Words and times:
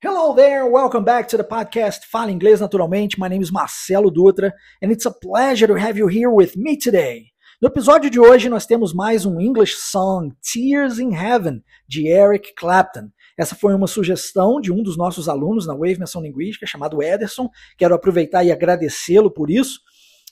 Hello 0.00 0.32
there, 0.32 0.64
welcome 0.64 1.02
back 1.02 1.26
to 1.26 1.36
the 1.36 1.42
podcast 1.42 2.04
Fala 2.04 2.30
Inglês 2.30 2.60
Naturalmente. 2.60 3.18
My 3.18 3.26
name 3.26 3.42
is 3.42 3.50
Marcelo 3.50 4.12
Dutra 4.12 4.52
and 4.80 4.92
it's 4.92 5.06
a 5.06 5.10
pleasure 5.10 5.66
to 5.66 5.74
have 5.74 5.98
you 5.98 6.06
here 6.06 6.30
with 6.30 6.56
me 6.56 6.76
today. 6.78 7.32
No 7.60 7.66
episódio 7.66 8.08
de 8.08 8.20
hoje 8.20 8.48
nós 8.48 8.64
temos 8.64 8.94
mais 8.94 9.26
um 9.26 9.40
English 9.40 9.74
song, 9.74 10.30
Tears 10.40 11.00
in 11.00 11.12
Heaven, 11.12 11.64
de 11.88 12.06
Eric 12.06 12.54
Clapton. 12.54 13.10
Essa 13.36 13.56
foi 13.56 13.74
uma 13.74 13.88
sugestão 13.88 14.60
de 14.60 14.72
um 14.72 14.84
dos 14.84 14.96
nossos 14.96 15.28
alunos 15.28 15.66
na 15.66 15.74
Wave 15.74 15.98
Menção 15.98 16.22
Linguística, 16.22 16.64
chamado 16.64 17.02
Ederson. 17.02 17.50
Quero 17.76 17.92
aproveitar 17.92 18.44
e 18.44 18.52
agradecê-lo 18.52 19.32
por 19.32 19.50
isso. 19.50 19.80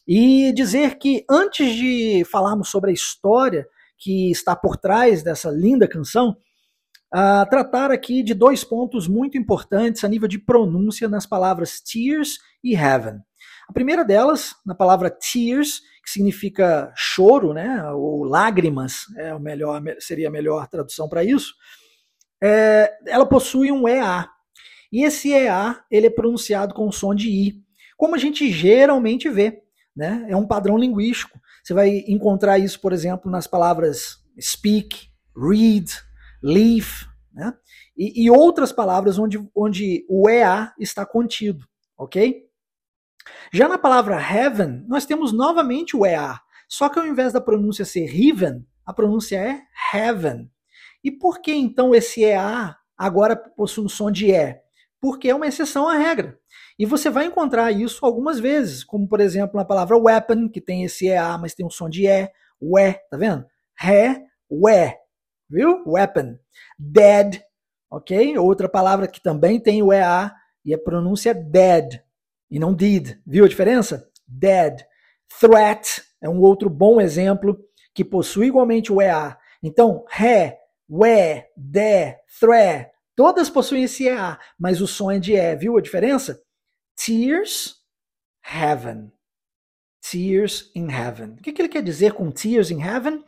E 0.06 0.52
dizer 0.52 0.96
que 0.96 1.24
antes 1.28 1.74
de 1.74 2.24
falarmos 2.30 2.68
sobre 2.68 2.92
a 2.92 2.94
história 2.94 3.66
que 3.98 4.30
está 4.30 4.54
por 4.54 4.76
trás 4.76 5.24
dessa 5.24 5.50
linda 5.50 5.88
canção, 5.88 6.36
a 7.18 7.46
tratar 7.46 7.90
aqui 7.90 8.22
de 8.22 8.34
dois 8.34 8.62
pontos 8.62 9.08
muito 9.08 9.38
importantes 9.38 10.04
a 10.04 10.08
nível 10.08 10.28
de 10.28 10.38
pronúncia 10.38 11.08
nas 11.08 11.24
palavras 11.24 11.80
tears 11.80 12.36
e 12.62 12.74
heaven. 12.76 13.20
A 13.66 13.72
primeira 13.72 14.04
delas, 14.04 14.54
na 14.66 14.74
palavra 14.74 15.08
tears, 15.08 15.80
que 16.04 16.10
significa 16.10 16.92
choro, 16.94 17.54
né, 17.54 17.82
ou 17.90 18.22
lágrimas, 18.22 19.06
é 19.16 19.34
o 19.34 19.40
melhor, 19.40 19.82
seria 19.98 20.28
a 20.28 20.30
melhor 20.30 20.68
tradução 20.68 21.08
para 21.08 21.24
isso, 21.24 21.54
é, 22.38 22.92
ela 23.06 23.24
possui 23.24 23.72
um 23.72 23.88
EA. 23.88 24.28
E 24.92 25.02
esse 25.02 25.32
EA 25.32 25.80
ele 25.90 26.08
é 26.08 26.10
pronunciado 26.10 26.74
com 26.74 26.86
o 26.86 26.92
som 26.92 27.14
de 27.14 27.30
I, 27.30 27.54
como 27.96 28.14
a 28.14 28.18
gente 28.18 28.52
geralmente 28.52 29.26
vê. 29.30 29.62
Né? 29.96 30.26
É 30.28 30.36
um 30.36 30.46
padrão 30.46 30.76
linguístico. 30.76 31.40
Você 31.64 31.72
vai 31.72 32.04
encontrar 32.06 32.58
isso, 32.58 32.78
por 32.78 32.92
exemplo, 32.92 33.30
nas 33.30 33.46
palavras 33.46 34.18
speak, 34.38 35.08
read, 35.34 35.90
leaf, 36.42 37.06
né? 37.32 37.52
E, 37.96 38.24
e, 38.24 38.30
outras 38.30 38.72
palavras 38.72 39.18
onde, 39.18 39.38
onde 39.54 40.06
o 40.08 40.28
EA 40.28 40.72
está 40.78 41.04
contido, 41.04 41.66
ok? 41.96 42.44
Já 43.52 43.68
na 43.68 43.76
palavra 43.76 44.16
heaven, 44.20 44.84
nós 44.88 45.04
temos 45.04 45.32
novamente 45.32 45.96
o 45.96 46.06
EA, 46.06 46.40
só 46.68 46.88
que 46.88 46.98
ao 46.98 47.06
invés 47.06 47.32
da 47.32 47.40
pronúncia 47.40 47.84
ser 47.84 48.08
heaven, 48.08 48.64
a 48.84 48.92
pronúncia 48.92 49.36
é 49.36 49.62
heaven. 49.92 50.50
E 51.02 51.10
por 51.10 51.40
que 51.40 51.52
então 51.52 51.94
esse 51.94 52.24
EA 52.24 52.74
agora 52.96 53.36
possui 53.36 53.84
um 53.84 53.88
som 53.88 54.10
de 54.10 54.32
E? 54.32 54.56
Porque 55.00 55.28
é 55.28 55.34
uma 55.34 55.46
exceção 55.46 55.88
à 55.88 55.96
regra. 55.96 56.38
E 56.78 56.86
você 56.86 57.10
vai 57.10 57.26
encontrar 57.26 57.70
isso 57.70 58.04
algumas 58.04 58.40
vezes, 58.40 58.82
como 58.82 59.08
por 59.08 59.20
exemplo 59.20 59.56
na 59.56 59.64
palavra 59.64 59.96
weapon, 59.96 60.48
que 60.48 60.60
tem 60.60 60.84
esse 60.84 61.06
EA, 61.06 61.36
mas 61.38 61.54
tem 61.54 61.66
um 61.66 61.70
som 61.70 61.88
de 61.88 62.06
E, 62.06 62.28
ué, 62.60 62.94
tá 63.10 63.16
vendo? 63.16 63.44
Ré, 63.76 64.24
ué, 64.50 64.98
viu? 65.48 65.82
Weapon. 65.86 66.38
Dead, 66.78 67.42
ok? 67.90 68.38
Outra 68.38 68.68
palavra 68.68 69.06
que 69.06 69.20
também 69.20 69.60
tem 69.60 69.82
o 69.82 69.92
EA 69.92 70.32
e 70.64 70.74
a 70.74 70.78
pronúncia 70.78 71.30
é 71.30 71.34
dead 71.34 72.02
e 72.50 72.58
não 72.58 72.74
did. 72.74 73.18
Viu 73.26 73.44
a 73.44 73.48
diferença? 73.48 74.10
Dead. 74.26 74.84
Threat 75.40 76.02
é 76.20 76.28
um 76.28 76.40
outro 76.40 76.70
bom 76.70 77.00
exemplo 77.00 77.58
que 77.94 78.04
possui 78.04 78.46
igualmente 78.46 78.92
o 78.92 79.00
EA. 79.00 79.36
Então, 79.62 80.04
ré, 80.08 80.58
ué, 80.88 81.48
de, 81.56 82.12
thre, 82.38 82.90
todas 83.14 83.50
possuem 83.50 83.84
esse 83.84 84.06
EA, 84.06 84.38
mas 84.58 84.80
o 84.80 84.86
som 84.86 85.10
é 85.10 85.18
de 85.18 85.34
E. 85.34 85.56
Viu 85.56 85.76
a 85.76 85.80
diferença? 85.80 86.40
Tears, 86.94 87.76
heaven. 88.44 89.12
Tears 90.00 90.70
in 90.74 90.88
heaven. 90.90 91.30
O 91.32 91.42
que, 91.42 91.52
que 91.52 91.62
ele 91.62 91.68
quer 91.68 91.82
dizer 91.82 92.12
com 92.12 92.30
tears 92.30 92.70
in 92.70 92.80
heaven? 92.80 93.24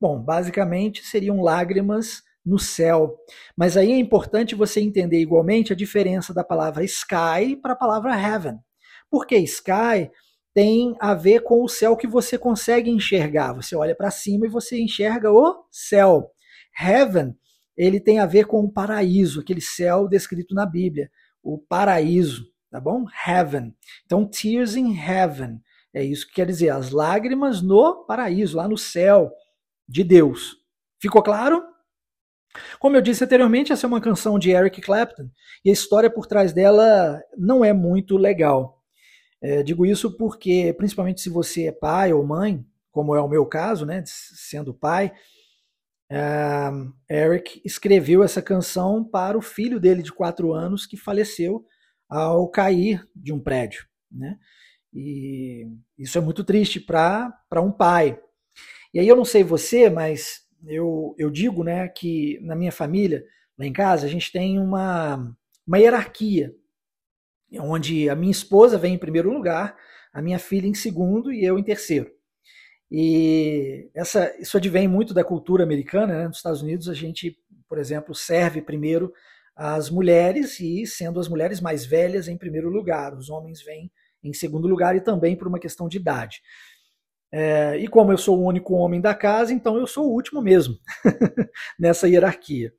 Bom, 0.00 0.20
basicamente 0.22 1.04
seriam 1.04 1.40
lágrimas 1.42 2.22
no 2.44 2.58
céu. 2.58 3.16
Mas 3.56 3.76
aí 3.76 3.92
é 3.92 3.98
importante 3.98 4.54
você 4.54 4.80
entender 4.80 5.20
igualmente 5.20 5.72
a 5.72 5.76
diferença 5.76 6.32
da 6.32 6.44
palavra 6.44 6.84
sky 6.84 7.56
para 7.60 7.72
a 7.72 7.76
palavra 7.76 8.14
heaven. 8.16 8.58
Porque 9.10 9.36
sky 9.38 10.10
tem 10.54 10.96
a 11.00 11.14
ver 11.14 11.42
com 11.42 11.62
o 11.62 11.68
céu 11.68 11.96
que 11.96 12.06
você 12.06 12.38
consegue 12.38 12.90
enxergar. 12.90 13.52
Você 13.52 13.76
olha 13.76 13.94
para 13.94 14.10
cima 14.10 14.46
e 14.46 14.50
você 14.50 14.80
enxerga 14.80 15.30
o 15.32 15.64
céu. 15.70 16.30
Heaven, 16.80 17.34
ele 17.76 18.00
tem 18.00 18.18
a 18.18 18.26
ver 18.26 18.46
com 18.46 18.60
o 18.60 18.72
paraíso, 18.72 19.40
aquele 19.40 19.60
céu 19.60 20.08
descrito 20.08 20.54
na 20.54 20.66
Bíblia, 20.66 21.10
o 21.42 21.58
paraíso, 21.58 22.44
tá 22.70 22.80
bom? 22.80 23.04
Heaven. 23.26 23.74
Então, 24.04 24.28
tears 24.28 24.76
in 24.76 24.96
heaven. 24.96 25.60
É 25.92 26.04
isso 26.04 26.26
que 26.26 26.34
quer 26.34 26.46
dizer, 26.46 26.70
as 26.70 26.90
lágrimas 26.90 27.62
no 27.62 28.04
paraíso, 28.04 28.56
lá 28.56 28.68
no 28.68 28.76
céu 28.76 29.32
de 29.88 30.04
Deus. 30.04 30.56
Ficou 31.00 31.22
claro? 31.22 31.62
Como 32.78 32.96
eu 32.96 33.00
disse 33.00 33.24
anteriormente, 33.24 33.72
essa 33.72 33.86
é 33.86 33.88
uma 33.88 34.00
canção 34.00 34.38
de 34.38 34.50
Eric 34.50 34.80
Clapton 34.80 35.30
e 35.64 35.70
a 35.70 35.72
história 35.72 36.10
por 36.10 36.26
trás 36.26 36.52
dela 36.52 37.20
não 37.36 37.64
é 37.64 37.72
muito 37.72 38.16
legal. 38.16 38.82
É, 39.40 39.62
digo 39.62 39.86
isso 39.86 40.16
porque, 40.16 40.74
principalmente 40.76 41.20
se 41.20 41.30
você 41.30 41.66
é 41.66 41.72
pai 41.72 42.12
ou 42.12 42.26
mãe, 42.26 42.64
como 42.90 43.14
é 43.14 43.20
o 43.20 43.28
meu 43.28 43.46
caso, 43.46 43.86
né, 43.86 44.02
sendo 44.06 44.74
pai, 44.74 45.12
é, 46.10 46.70
Eric 47.08 47.60
escreveu 47.64 48.22
essa 48.22 48.42
canção 48.42 49.04
para 49.04 49.36
o 49.38 49.42
filho 49.42 49.78
dele 49.78 50.02
de 50.02 50.12
quatro 50.12 50.52
anos 50.52 50.86
que 50.86 50.96
faleceu 50.96 51.64
ao 52.08 52.48
cair 52.48 53.06
de 53.14 53.32
um 53.32 53.38
prédio. 53.38 53.86
Né? 54.10 54.38
E 54.92 55.68
isso 55.98 56.16
é 56.16 56.20
muito 56.20 56.42
triste 56.42 56.80
para 56.80 57.60
um 57.62 57.70
pai. 57.70 58.18
E 58.92 59.00
aí 59.00 59.08
eu 59.08 59.16
não 59.16 59.24
sei 59.24 59.44
você, 59.44 59.90
mas 59.90 60.42
eu, 60.66 61.14
eu 61.18 61.30
digo 61.30 61.62
né, 61.62 61.88
que 61.88 62.38
na 62.42 62.56
minha 62.56 62.72
família, 62.72 63.24
lá 63.58 63.66
em 63.66 63.72
casa, 63.72 64.06
a 64.06 64.08
gente 64.08 64.32
tem 64.32 64.58
uma, 64.58 65.34
uma 65.66 65.78
hierarquia, 65.78 66.54
onde 67.60 68.08
a 68.08 68.14
minha 68.14 68.32
esposa 68.32 68.78
vem 68.78 68.94
em 68.94 68.98
primeiro 68.98 69.32
lugar, 69.32 69.76
a 70.12 70.20
minha 70.20 70.38
filha 70.38 70.66
em 70.66 70.74
segundo 70.74 71.32
e 71.32 71.44
eu 71.44 71.58
em 71.58 71.62
terceiro. 71.62 72.10
E 72.90 73.90
essa, 73.94 74.34
isso 74.40 74.56
advém 74.56 74.88
muito 74.88 75.12
da 75.12 75.22
cultura 75.22 75.62
americana. 75.62 76.18
Né? 76.18 76.28
Nos 76.28 76.38
Estados 76.38 76.62
Unidos, 76.62 76.88
a 76.88 76.94
gente, 76.94 77.36
por 77.68 77.78
exemplo, 77.78 78.14
serve 78.14 78.62
primeiro 78.62 79.12
as 79.54 79.90
mulheres 79.90 80.58
e, 80.60 80.86
sendo 80.86 81.20
as 81.20 81.28
mulheres 81.28 81.60
mais 81.60 81.84
velhas, 81.84 82.28
em 82.28 82.38
primeiro 82.38 82.70
lugar. 82.70 83.14
Os 83.14 83.28
homens 83.28 83.62
vêm 83.62 83.90
em 84.22 84.32
segundo 84.32 84.66
lugar 84.66 84.96
e 84.96 85.00
também 85.00 85.36
por 85.36 85.48
uma 85.48 85.58
questão 85.58 85.88
de 85.88 85.98
idade. 85.98 86.40
É, 87.32 87.76
e 87.76 87.86
como 87.86 88.10
eu 88.12 88.18
sou 88.18 88.38
o 88.38 88.46
único 88.46 88.74
homem 88.74 89.00
da 89.00 89.14
casa, 89.14 89.52
então 89.52 89.76
eu 89.76 89.86
sou 89.86 90.06
o 90.06 90.12
último 90.12 90.40
mesmo 90.40 90.76
nessa 91.78 92.08
hierarquia. 92.08 92.72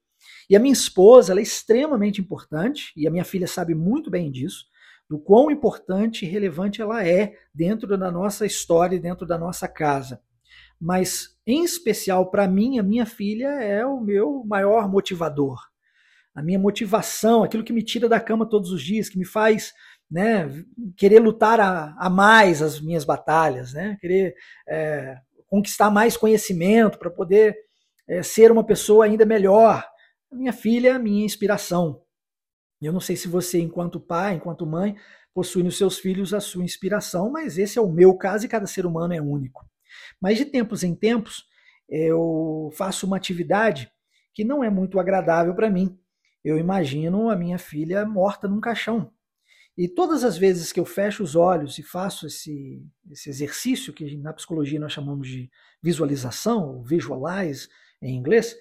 E 0.50 0.56
a 0.56 0.60
minha 0.60 0.74
esposa 0.74 1.38
é 1.38 1.42
extremamente 1.42 2.20
importante, 2.20 2.92
e 2.98 3.08
a 3.08 3.12
minha 3.12 3.24
filha 3.24 3.48
sabe 3.48 3.76
muito 3.76 4.10
bem 4.10 4.32
disso, 4.32 4.66
do 5.08 5.20
quão 5.20 5.52
importante 5.52 6.26
e 6.26 6.30
relevante 6.30 6.82
ela 6.82 7.06
é 7.06 7.34
dentro 7.54 7.98
da 7.98 8.12
nossa 8.12 8.46
história, 8.46 9.00
dentro 9.00 9.26
da 9.26 9.38
nossa 9.38 9.68
casa. 9.68 10.22
Mas, 10.80 11.36
em 11.46 11.64
especial 11.64 12.32
para 12.32 12.48
mim, 12.48 12.80
a 12.80 12.84
minha 12.84 13.06
filha 13.06 13.48
é 13.62 13.86
o 13.86 14.00
meu 14.00 14.44
maior 14.46 14.90
motivador. 14.90 15.60
A 16.34 16.42
minha 16.42 16.60
motivação, 16.60 17.44
aquilo 17.44 17.64
que 17.64 17.74
me 17.74 17.84
tira 17.84 18.08
da 18.08 18.20
cama 18.20 18.48
todos 18.48 18.72
os 18.72 18.82
dias, 18.82 19.10
que 19.10 19.18
me 19.18 19.26
faz 19.26 19.74
né, 20.10 20.64
querer 20.98 21.20
lutar 21.20 21.60
a, 21.60 21.96
a 21.98 22.10
mais 22.10 22.62
as 22.62 22.82
minhas 22.82 23.06
batalhas, 23.06 23.74
né, 23.74 23.98
querer 24.02 24.36
é, 24.68 25.18
conquistar 25.48 25.90
mais 25.90 26.18
conhecimento 26.18 26.98
para 26.98 27.10
poder 27.10 27.56
é, 28.08 28.24
ser 28.24 28.52
uma 28.52 28.64
pessoa 28.64 29.06
ainda 29.06 29.26
melhor. 29.26 29.86
Minha 30.32 30.54
filha 30.54 30.90
é 30.90 30.94
a 30.94 31.00
minha 31.00 31.26
inspiração. 31.26 32.02
Eu 32.82 32.94
não 32.94 33.00
sei 33.00 33.16
se 33.16 33.28
você, 33.28 33.60
enquanto 33.60 34.00
pai, 34.00 34.36
enquanto 34.36 34.66
mãe, 34.66 34.96
possui 35.34 35.64
nos 35.64 35.78
seus 35.78 36.00
filhos 36.00 36.34
a 36.34 36.40
sua 36.40 36.64
inspiração, 36.64 37.30
mas 37.30 37.58
esse 37.58 37.78
é 37.78 37.82
o 37.82 37.90
meu 37.90 38.16
caso 38.16 38.46
e 38.46 38.50
cada 38.50 38.66
ser 38.66 38.86
humano 38.86 39.14
é 39.14 39.22
único. 39.22 39.66
Mas 40.20 40.38
de 40.38 40.46
tempos 40.46 40.84
em 40.84 40.96
tempos, 40.96 41.46
eu 41.88 42.70
faço 42.74 43.06
uma 43.06 43.18
atividade 43.18 43.92
que 44.34 44.44
não 44.44 44.64
é 44.64 44.70
muito 44.70 45.00
agradável 45.00 45.54
para 45.56 45.70
mim. 45.70 46.00
Eu 46.44 46.58
imagino 46.58 47.30
a 47.30 47.36
minha 47.36 47.58
filha 47.58 48.06
morta 48.06 48.48
num 48.48 48.62
caixão, 48.62 49.12
e 49.82 49.88
todas 49.88 50.26
as 50.26 50.38
vezes 50.38 50.74
que 50.74 50.80
eu 50.82 50.84
fecho 50.84 51.24
os 51.24 51.38
olhos 51.38 51.80
e 51.80 51.84
faço 51.84 52.28
esse, 52.28 52.86
esse 53.10 53.30
exercício, 53.30 53.94
que 53.94 54.18
na 54.18 54.34
psicologia 54.34 54.78
nós 54.78 54.92
chamamos 54.92 55.26
de 55.26 55.50
visualização, 55.82 56.84
visualize 56.84 57.70
em 58.02 58.14
inglês, 58.14 58.58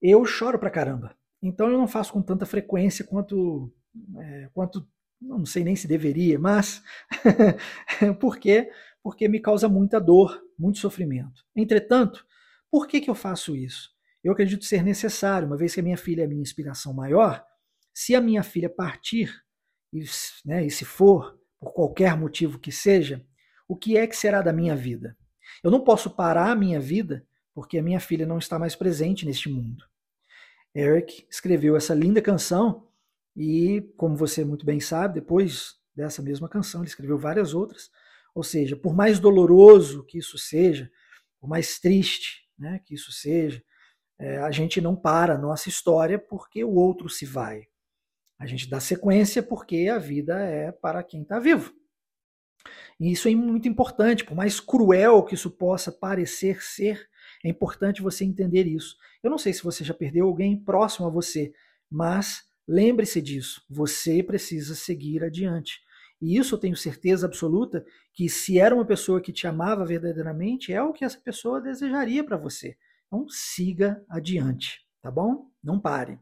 eu 0.00 0.24
choro 0.24 0.58
pra 0.58 0.70
caramba. 0.70 1.14
Então 1.42 1.68
eu 1.68 1.76
não 1.76 1.86
faço 1.86 2.10
com 2.14 2.22
tanta 2.22 2.46
frequência 2.46 3.04
quanto, 3.04 3.70
é, 4.18 4.48
quanto 4.54 4.88
não 5.20 5.44
sei 5.44 5.62
nem 5.62 5.76
se 5.76 5.86
deveria, 5.86 6.38
mas 6.38 6.82
por 8.18 8.38
quê? 8.38 8.72
Porque 9.02 9.28
me 9.28 9.40
causa 9.40 9.68
muita 9.68 10.00
dor, 10.00 10.42
muito 10.58 10.78
sofrimento. 10.78 11.44
Entretanto, 11.54 12.24
por 12.70 12.88
que, 12.88 13.02
que 13.02 13.10
eu 13.10 13.14
faço 13.14 13.54
isso? 13.54 13.90
Eu 14.24 14.32
acredito 14.32 14.64
ser 14.64 14.82
necessário, 14.82 15.46
uma 15.46 15.58
vez 15.58 15.74
que 15.74 15.80
a 15.80 15.82
minha 15.82 15.98
filha 15.98 16.22
é 16.22 16.24
a 16.24 16.28
minha 16.28 16.40
inspiração 16.40 16.94
maior, 16.94 17.44
se 17.92 18.14
a 18.14 18.22
minha 18.22 18.42
filha 18.42 18.70
partir, 18.70 19.30
e, 19.92 20.04
né, 20.44 20.64
e 20.64 20.70
se 20.70 20.84
for, 20.84 21.38
por 21.58 21.72
qualquer 21.72 22.16
motivo 22.16 22.58
que 22.58 22.72
seja, 22.72 23.24
o 23.68 23.76
que 23.76 23.96
é 23.96 24.06
que 24.06 24.16
será 24.16 24.42
da 24.42 24.52
minha 24.52 24.74
vida? 24.74 25.16
Eu 25.62 25.70
não 25.70 25.82
posso 25.82 26.10
parar 26.10 26.50
a 26.50 26.56
minha 26.56 26.80
vida 26.80 27.26
porque 27.54 27.78
a 27.78 27.82
minha 27.82 28.00
filha 28.00 28.26
não 28.26 28.38
está 28.38 28.58
mais 28.58 28.74
presente 28.74 29.26
neste 29.26 29.48
mundo. 29.48 29.84
Eric 30.74 31.26
escreveu 31.28 31.76
essa 31.76 31.94
linda 31.94 32.22
canção 32.22 32.88
E, 33.36 33.82
como 33.96 34.16
você 34.16 34.44
muito 34.44 34.64
bem 34.66 34.80
sabe, 34.80 35.14
depois 35.14 35.76
dessa 35.94 36.22
mesma 36.22 36.48
canção, 36.48 36.80
ele 36.80 36.88
escreveu 36.88 37.18
várias 37.18 37.54
outras. 37.54 37.90
Ou 38.34 38.42
seja, 38.42 38.76
por 38.76 38.94
mais 38.94 39.18
doloroso 39.18 40.04
que 40.04 40.18
isso 40.18 40.38
seja, 40.38 40.90
por 41.40 41.48
mais 41.48 41.78
triste 41.78 42.48
né, 42.58 42.80
que 42.84 42.94
isso 42.94 43.10
seja, 43.10 43.62
é, 44.18 44.38
a 44.38 44.50
gente 44.50 44.80
não 44.80 44.94
para 44.94 45.34
a 45.34 45.38
nossa 45.38 45.68
história 45.68 46.18
porque 46.18 46.62
o 46.62 46.74
outro 46.74 47.08
se 47.08 47.24
vai. 47.24 47.66
A 48.40 48.46
gente 48.46 48.70
dá 48.70 48.80
sequência 48.80 49.42
porque 49.42 49.88
a 49.88 49.98
vida 49.98 50.40
é 50.40 50.72
para 50.72 51.02
quem 51.02 51.20
está 51.20 51.38
vivo. 51.38 51.74
E 52.98 53.12
isso 53.12 53.28
é 53.28 53.34
muito 53.34 53.68
importante, 53.68 54.24
por 54.24 54.34
mais 54.34 54.58
cruel 54.58 55.22
que 55.22 55.34
isso 55.34 55.50
possa 55.50 55.92
parecer 55.92 56.62
ser, 56.62 57.06
é 57.44 57.48
importante 57.50 58.00
você 58.00 58.24
entender 58.24 58.66
isso. 58.66 58.96
Eu 59.22 59.30
não 59.30 59.36
sei 59.36 59.52
se 59.52 59.62
você 59.62 59.84
já 59.84 59.92
perdeu 59.92 60.26
alguém 60.26 60.56
próximo 60.56 61.06
a 61.06 61.10
você, 61.10 61.52
mas 61.90 62.42
lembre-se 62.66 63.20
disso. 63.20 63.62
Você 63.68 64.22
precisa 64.22 64.74
seguir 64.74 65.22
adiante. 65.22 65.80
E 66.20 66.38
isso 66.38 66.54
eu 66.54 66.58
tenho 66.58 66.76
certeza 66.76 67.26
absoluta 67.26 67.84
que 68.14 68.28
se 68.28 68.58
era 68.58 68.74
uma 68.74 68.86
pessoa 68.86 69.20
que 69.20 69.32
te 69.32 69.46
amava 69.46 69.84
verdadeiramente, 69.84 70.72
é 70.72 70.82
o 70.82 70.92
que 70.92 71.04
essa 71.04 71.18
pessoa 71.18 71.60
desejaria 71.60 72.24
para 72.24 72.38
você. 72.38 72.76
Então 73.06 73.26
siga 73.28 74.02
adiante, 74.08 74.82
tá 75.02 75.10
bom? 75.10 75.50
Não 75.62 75.78
pare. 75.78 76.18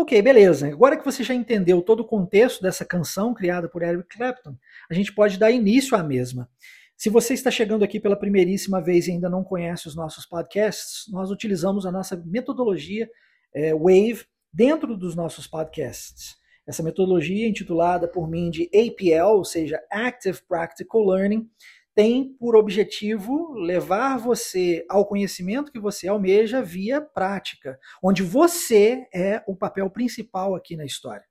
Ok, 0.00 0.22
beleza. 0.22 0.68
Agora 0.68 0.96
que 0.96 1.04
você 1.04 1.24
já 1.24 1.34
entendeu 1.34 1.82
todo 1.82 2.00
o 2.00 2.06
contexto 2.06 2.62
dessa 2.62 2.84
canção 2.84 3.34
criada 3.34 3.68
por 3.68 3.82
Eric 3.82 4.16
Clapton, 4.16 4.56
a 4.88 4.94
gente 4.94 5.12
pode 5.12 5.36
dar 5.36 5.50
início 5.50 5.96
à 5.96 6.04
mesma. 6.04 6.48
Se 6.96 7.10
você 7.10 7.34
está 7.34 7.50
chegando 7.50 7.82
aqui 7.82 7.98
pela 7.98 8.14
primeiríssima 8.14 8.80
vez 8.80 9.08
e 9.08 9.10
ainda 9.10 9.28
não 9.28 9.42
conhece 9.42 9.88
os 9.88 9.96
nossos 9.96 10.24
podcasts, 10.24 11.12
nós 11.12 11.32
utilizamos 11.32 11.84
a 11.84 11.90
nossa 11.90 12.14
metodologia 12.24 13.10
é, 13.52 13.74
Wave 13.74 14.24
dentro 14.52 14.96
dos 14.96 15.16
nossos 15.16 15.48
podcasts. 15.48 16.36
Essa 16.64 16.84
metodologia, 16.84 17.48
intitulada 17.48 18.06
por 18.06 18.30
mim 18.30 18.50
de 18.50 18.70
APL, 18.72 19.38
ou 19.38 19.44
seja, 19.44 19.82
Active 19.90 20.38
Practical 20.48 21.04
Learning, 21.04 21.50
tem 21.98 22.32
por 22.38 22.54
objetivo 22.54 23.54
levar 23.54 24.18
você 24.18 24.86
ao 24.88 25.04
conhecimento 25.04 25.72
que 25.72 25.80
você 25.80 26.06
almeja 26.06 26.62
via 26.62 27.00
prática, 27.00 27.76
onde 28.00 28.22
você 28.22 29.04
é 29.12 29.42
o 29.48 29.56
papel 29.56 29.90
principal 29.90 30.54
aqui 30.54 30.76
na 30.76 30.84
história. 30.84 31.24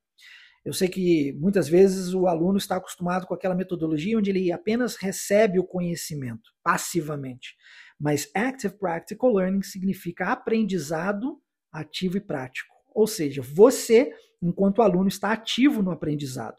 Eu 0.65 0.73
sei 0.73 0.89
que 0.89 1.31
muitas 1.39 1.69
vezes 1.69 2.13
o 2.13 2.27
aluno 2.27 2.57
está 2.57 2.75
acostumado 2.75 3.25
com 3.25 3.33
aquela 3.33 3.55
metodologia 3.55 4.17
onde 4.17 4.29
ele 4.29 4.51
apenas 4.51 4.97
recebe 4.97 5.57
o 5.57 5.63
conhecimento 5.63 6.51
passivamente. 6.61 7.55
Mas 7.97 8.29
Active 8.35 8.77
Practical 8.77 9.31
Learning 9.35 9.61
significa 9.61 10.33
aprendizado 10.33 11.39
ativo 11.71 12.17
e 12.17 12.19
prático. 12.19 12.75
Ou 12.93 13.07
seja, 13.07 13.41
você, 13.41 14.11
enquanto 14.41 14.81
aluno, 14.81 15.07
está 15.07 15.31
ativo 15.31 15.81
no 15.81 15.91
aprendizado. 15.91 16.57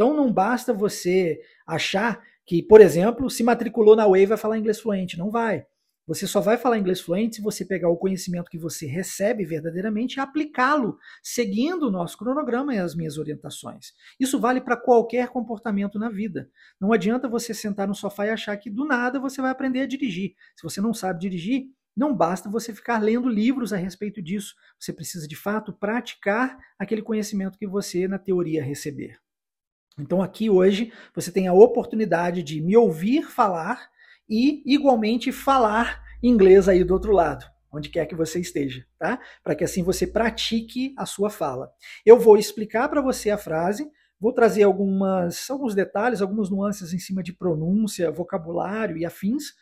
Então 0.00 0.16
não 0.16 0.32
basta 0.32 0.72
você 0.72 1.38
achar 1.66 2.22
que, 2.50 2.64
por 2.64 2.80
exemplo, 2.80 3.30
se 3.30 3.44
matriculou 3.44 3.94
na 3.94 4.08
Wave 4.08 4.26
vai 4.26 4.36
falar 4.36 4.58
inglês 4.58 4.80
fluente. 4.80 5.16
Não 5.16 5.30
vai. 5.30 5.64
Você 6.04 6.26
só 6.26 6.40
vai 6.40 6.56
falar 6.56 6.78
inglês 6.78 7.00
fluente 7.00 7.36
se 7.36 7.42
você 7.42 7.64
pegar 7.64 7.88
o 7.88 7.96
conhecimento 7.96 8.50
que 8.50 8.58
você 8.58 8.86
recebe 8.86 9.44
verdadeiramente 9.44 10.16
e 10.16 10.20
aplicá-lo, 10.20 10.98
seguindo 11.22 11.86
o 11.86 11.92
nosso 11.92 12.18
cronograma 12.18 12.74
e 12.74 12.78
as 12.80 12.96
minhas 12.96 13.18
orientações. 13.18 13.92
Isso 14.18 14.40
vale 14.40 14.60
para 14.60 14.76
qualquer 14.76 15.28
comportamento 15.28 15.96
na 15.96 16.10
vida. 16.10 16.50
Não 16.80 16.92
adianta 16.92 17.28
você 17.28 17.54
sentar 17.54 17.86
no 17.86 17.94
sofá 17.94 18.26
e 18.26 18.30
achar 18.30 18.56
que 18.56 18.68
do 18.68 18.84
nada 18.84 19.20
você 19.20 19.40
vai 19.40 19.52
aprender 19.52 19.82
a 19.82 19.86
dirigir. 19.86 20.34
Se 20.56 20.64
você 20.64 20.80
não 20.80 20.92
sabe 20.92 21.20
dirigir, 21.20 21.66
não 21.96 22.12
basta 22.12 22.50
você 22.50 22.74
ficar 22.74 23.00
lendo 23.00 23.28
livros 23.28 23.72
a 23.72 23.76
respeito 23.76 24.20
disso. 24.20 24.56
Você 24.76 24.92
precisa, 24.92 25.28
de 25.28 25.36
fato, 25.36 25.72
praticar 25.72 26.58
aquele 26.76 27.00
conhecimento 27.02 27.56
que 27.56 27.66
você, 27.68 28.08
na 28.08 28.18
teoria, 28.18 28.60
receber. 28.60 29.20
Então, 30.00 30.22
aqui 30.22 30.48
hoje, 30.48 30.92
você 31.14 31.30
tem 31.30 31.46
a 31.46 31.52
oportunidade 31.52 32.42
de 32.42 32.60
me 32.60 32.76
ouvir 32.76 33.22
falar 33.22 33.88
e, 34.28 34.62
igualmente, 34.66 35.30
falar 35.32 36.02
inglês 36.22 36.68
aí 36.68 36.84
do 36.84 36.94
outro 36.94 37.12
lado, 37.12 37.44
onde 37.72 37.88
quer 37.88 38.06
que 38.06 38.14
você 38.14 38.40
esteja, 38.40 38.84
tá? 38.98 39.20
Para 39.42 39.54
que 39.54 39.64
assim 39.64 39.82
você 39.82 40.06
pratique 40.06 40.94
a 40.96 41.06
sua 41.06 41.30
fala. 41.30 41.70
Eu 42.04 42.18
vou 42.18 42.36
explicar 42.36 42.88
para 42.88 43.00
você 43.00 43.30
a 43.30 43.38
frase, 43.38 43.90
vou 44.18 44.32
trazer 44.32 44.62
algumas, 44.62 45.50
alguns 45.50 45.74
detalhes, 45.74 46.20
algumas 46.20 46.50
nuances 46.50 46.92
em 46.92 46.98
cima 46.98 47.22
de 47.22 47.32
pronúncia, 47.32 48.10
vocabulário 48.10 48.96
e 48.96 49.04
afins 49.04 49.54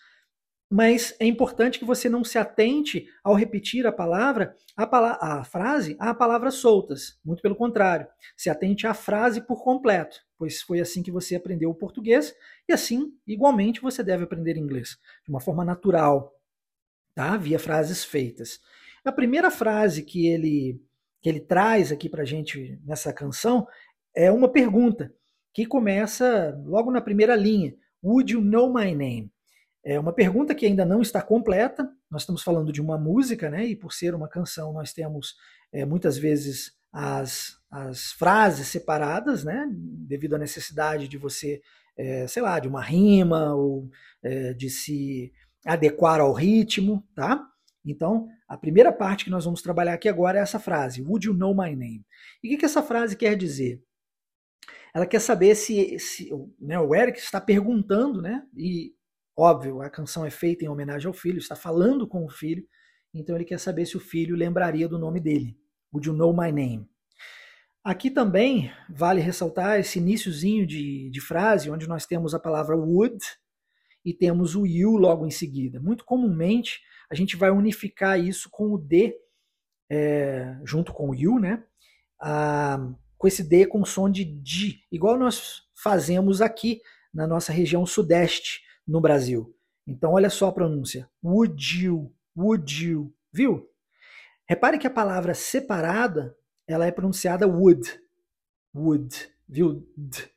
mas 0.70 1.16
é 1.18 1.24
importante 1.24 1.78
que 1.78 1.84
você 1.84 2.08
não 2.08 2.22
se 2.22 2.38
atente 2.38 3.06
ao 3.24 3.34
repetir 3.34 3.86
a 3.86 3.92
palavra, 3.92 4.54
a, 4.76 4.86
pala 4.86 5.18
a 5.20 5.42
frase, 5.42 5.96
a 5.98 6.12
palavras 6.12 6.56
soltas. 6.56 7.18
Muito 7.24 7.40
pelo 7.40 7.56
contrário, 7.56 8.06
se 8.36 8.50
atente 8.50 8.86
à 8.86 8.92
frase 8.92 9.40
por 9.40 9.64
completo, 9.64 10.20
pois 10.38 10.62
foi 10.62 10.80
assim 10.80 11.02
que 11.02 11.10
você 11.10 11.34
aprendeu 11.34 11.68
o 11.70 11.74
português 11.74 12.34
e 12.68 12.72
assim, 12.72 13.12
igualmente, 13.26 13.82
você 13.82 14.02
deve 14.02 14.24
aprender 14.24 14.56
inglês 14.56 14.98
de 15.24 15.30
uma 15.30 15.40
forma 15.40 15.64
natural, 15.64 16.32
tá? 17.14 17.36
Via 17.36 17.58
frases 17.58 18.04
feitas. 18.04 18.60
A 19.04 19.12
primeira 19.12 19.50
frase 19.50 20.02
que 20.02 20.26
ele 20.26 20.80
que 21.20 21.28
ele 21.28 21.40
traz 21.40 21.90
aqui 21.90 22.08
para 22.08 22.24
gente 22.24 22.80
nessa 22.84 23.12
canção 23.12 23.66
é 24.14 24.30
uma 24.30 24.48
pergunta 24.48 25.12
que 25.52 25.66
começa 25.66 26.56
logo 26.64 26.92
na 26.92 27.00
primeira 27.00 27.34
linha. 27.34 27.74
Would 28.00 28.32
you 28.32 28.40
know 28.40 28.72
my 28.72 28.94
name? 28.94 29.32
É 29.84 29.98
uma 29.98 30.12
pergunta 30.12 30.54
que 30.54 30.64
ainda 30.64 30.84
não 30.84 31.02
está 31.02 31.20
completa. 31.20 31.90
Nós 32.08 32.22
estamos 32.22 32.42
falando 32.42 32.72
de 32.72 32.80
uma 32.80 32.96
música, 32.96 33.50
né? 33.50 33.66
E 33.66 33.74
por 33.74 33.92
ser 33.92 34.14
uma 34.14 34.28
canção, 34.28 34.72
nós 34.72 34.92
temos 34.92 35.34
é, 35.72 35.84
muitas 35.84 36.16
vezes 36.16 36.76
as, 36.92 37.57
as 37.70 38.12
frases 38.12 38.68
separadas, 38.68 39.44
né? 39.44 39.66
Devido 39.70 40.34
à 40.34 40.38
necessidade 40.38 41.08
de 41.08 41.18
você, 41.18 41.60
é, 41.96 42.26
sei 42.26 42.42
lá, 42.42 42.58
de 42.58 42.68
uma 42.68 42.82
rima 42.82 43.54
ou 43.54 43.88
é, 44.22 44.52
de 44.54 44.70
se 44.70 45.32
adequar 45.64 46.20
ao 46.20 46.32
ritmo, 46.32 47.06
tá? 47.14 47.44
Então, 47.84 48.28
a 48.48 48.56
primeira 48.56 48.92
parte 48.92 49.24
que 49.24 49.30
nós 49.30 49.44
vamos 49.44 49.62
trabalhar 49.62 49.94
aqui 49.94 50.08
agora 50.08 50.38
é 50.38 50.42
essa 50.42 50.58
frase: 50.58 51.02
Would 51.02 51.26
you 51.26 51.34
know 51.34 51.54
my 51.54 51.74
name? 51.74 52.04
E 52.42 52.48
o 52.48 52.50
que, 52.50 52.58
que 52.58 52.64
essa 52.64 52.82
frase 52.82 53.16
quer 53.16 53.36
dizer? 53.36 53.82
Ela 54.94 55.06
quer 55.06 55.20
saber 55.20 55.54
se, 55.54 55.98
se 55.98 56.30
né, 56.60 56.78
o 56.78 56.94
Eric 56.94 57.18
está 57.18 57.40
perguntando, 57.40 58.22
né? 58.22 58.42
E 58.56 58.94
Óbvio, 59.40 59.80
a 59.82 59.88
canção 59.88 60.26
é 60.26 60.30
feita 60.30 60.64
em 60.64 60.68
homenagem 60.68 61.06
ao 61.06 61.12
filho, 61.12 61.38
está 61.38 61.54
falando 61.54 62.08
com 62.08 62.24
o 62.24 62.28
filho, 62.28 62.66
então 63.14 63.36
ele 63.36 63.44
quer 63.44 63.60
saber 63.60 63.86
se 63.86 63.96
o 63.96 64.00
filho 64.00 64.34
lembraria 64.34 64.88
do 64.88 64.98
nome 64.98 65.20
dele. 65.20 65.56
Would 65.94 66.08
you 66.08 66.12
know 66.12 66.32
my 66.36 66.50
name? 66.50 66.90
Aqui 67.84 68.10
também 68.10 68.70
vale 68.88 69.20
ressaltar 69.20 69.78
esse 69.80 69.98
iníciozinho 69.98 70.66
de, 70.66 71.08
de 71.10 71.20
frase, 71.20 71.70
onde 71.70 71.88
nós 71.88 72.04
temos 72.06 72.34
a 72.34 72.38
palavra 72.38 72.76
would 72.76 73.18
e 74.04 74.12
temos 74.12 74.54
o 74.54 74.66
you 74.66 74.96
logo 74.96 75.26
em 75.26 75.30
seguida. 75.30 75.80
Muito 75.80 76.04
comumente 76.04 76.80
a 77.10 77.14
gente 77.14 77.36
vai 77.36 77.50
unificar 77.50 78.20
isso 78.20 78.50
com 78.50 78.72
o 78.72 78.78
D, 78.78 79.16
é, 79.90 80.58
junto 80.64 80.92
com 80.92 81.10
o 81.10 81.14
you, 81.14 81.38
né? 81.38 81.64
Ah, 82.20 82.92
com 83.16 83.26
esse 83.26 83.42
D 83.42 83.66
com 83.66 83.84
som 83.84 84.10
de 84.10 84.24
D, 84.24 84.80
igual 84.92 85.18
nós 85.18 85.62
fazemos 85.74 86.42
aqui 86.42 86.80
na 87.12 87.26
nossa 87.26 87.52
região 87.52 87.86
sudeste 87.86 88.62
no 88.86 89.00
Brasil. 89.00 89.54
Então, 89.86 90.12
olha 90.12 90.28
só 90.28 90.48
a 90.48 90.52
pronúncia. 90.52 91.08
Would 91.22 91.84
you, 91.84 92.14
would 92.36 92.86
you, 92.86 93.14
viu? 93.32 93.66
Repare 94.46 94.78
que 94.78 94.86
a 94.86 94.90
palavra 94.90 95.34
separada, 95.34 96.36
ela 96.68 96.86
é 96.86 96.92
pronunciada 96.92 97.48
would, 97.48 97.98
would, 98.74 99.28
viu? 99.48 99.88
D. 99.96 100.28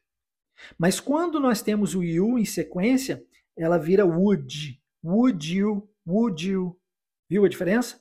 Mas 0.78 1.00
quando 1.00 1.40
nós 1.40 1.62
temos 1.62 1.94
o 1.94 2.04
you 2.04 2.40
em 2.40 2.46
sequência, 2.46 3.24
ela 3.58 3.78
vira 3.78 4.06
would, 4.06 4.82
would 5.04 5.56
you, 5.56 5.90
would 6.08 6.50
you. 6.50 6.80
Viu 7.30 7.46
a 7.46 7.50
diferença? 7.50 8.00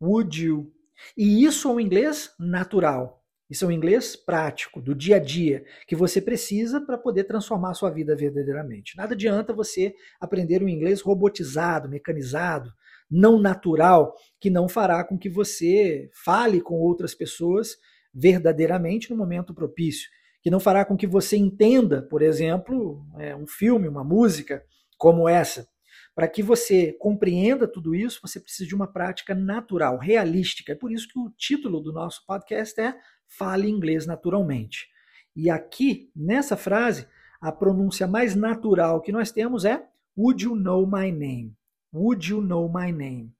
Would 0.00 0.44
you. 0.44 0.72
E 1.16 1.44
isso 1.44 1.68
é 1.68 1.72
um 1.72 1.80
inglês 1.80 2.30
natural. 2.38 3.22
Isso 3.48 3.64
é 3.64 3.68
um 3.68 3.72
inglês 3.72 4.16
prático, 4.16 4.80
do 4.80 4.94
dia 4.94 5.16
a 5.16 5.18
dia, 5.18 5.64
que 5.86 5.94
você 5.94 6.22
precisa 6.22 6.80
para 6.80 6.96
poder 6.96 7.24
transformar 7.24 7.72
a 7.72 7.74
sua 7.74 7.90
vida 7.90 8.16
verdadeiramente. 8.16 8.96
Nada 8.96 9.12
adianta 9.12 9.52
você 9.52 9.94
aprender 10.18 10.62
um 10.62 10.68
inglês 10.68 11.02
robotizado, 11.02 11.86
mecanizado, 11.86 12.72
não 13.12 13.38
natural, 13.38 14.16
que 14.40 14.48
não 14.48 14.66
fará 14.66 15.04
com 15.04 15.18
que 15.18 15.28
você 15.28 16.08
fale 16.24 16.62
com 16.62 16.76
outras 16.76 17.14
pessoas 17.14 17.76
verdadeiramente 18.14 19.10
no 19.10 19.16
momento 19.16 19.54
propício, 19.54 20.08
que 20.42 20.50
não 20.50 20.58
fará 20.58 20.82
com 20.82 20.96
que 20.96 21.06
você 21.06 21.36
entenda, 21.36 22.02
por 22.02 22.22
exemplo, 22.22 23.06
é, 23.18 23.36
um 23.36 23.46
filme, 23.46 23.86
uma 23.86 24.02
música 24.02 24.64
como 24.96 25.28
essa. 25.28 25.68
Para 26.14 26.26
que 26.26 26.42
você 26.42 26.92
compreenda 26.94 27.68
tudo 27.68 27.94
isso, 27.94 28.20
você 28.22 28.40
precisa 28.40 28.66
de 28.66 28.74
uma 28.74 28.90
prática 28.90 29.34
natural, 29.34 29.98
realística. 29.98 30.72
É 30.72 30.74
por 30.74 30.90
isso 30.90 31.08
que 31.08 31.18
o 31.18 31.30
título 31.30 31.80
do 31.80 31.92
nosso 31.92 32.24
podcast 32.26 32.80
é 32.80 32.94
Fale 33.28 33.68
Inglês 33.68 34.06
Naturalmente. 34.06 34.88
E 35.34 35.48
aqui, 35.48 36.10
nessa 36.14 36.56
frase, 36.56 37.06
a 37.40 37.50
pronúncia 37.50 38.06
mais 38.06 38.34
natural 38.34 39.00
que 39.00 39.12
nós 39.12 39.30
temos 39.30 39.64
é 39.64 39.82
Would 40.16 40.44
you 40.44 40.54
know 40.54 40.86
my 40.86 41.10
name? 41.10 41.56
Would 41.92 42.28
you 42.28 42.40
know 42.40 42.68
my 42.68 42.90
name? 42.90 43.34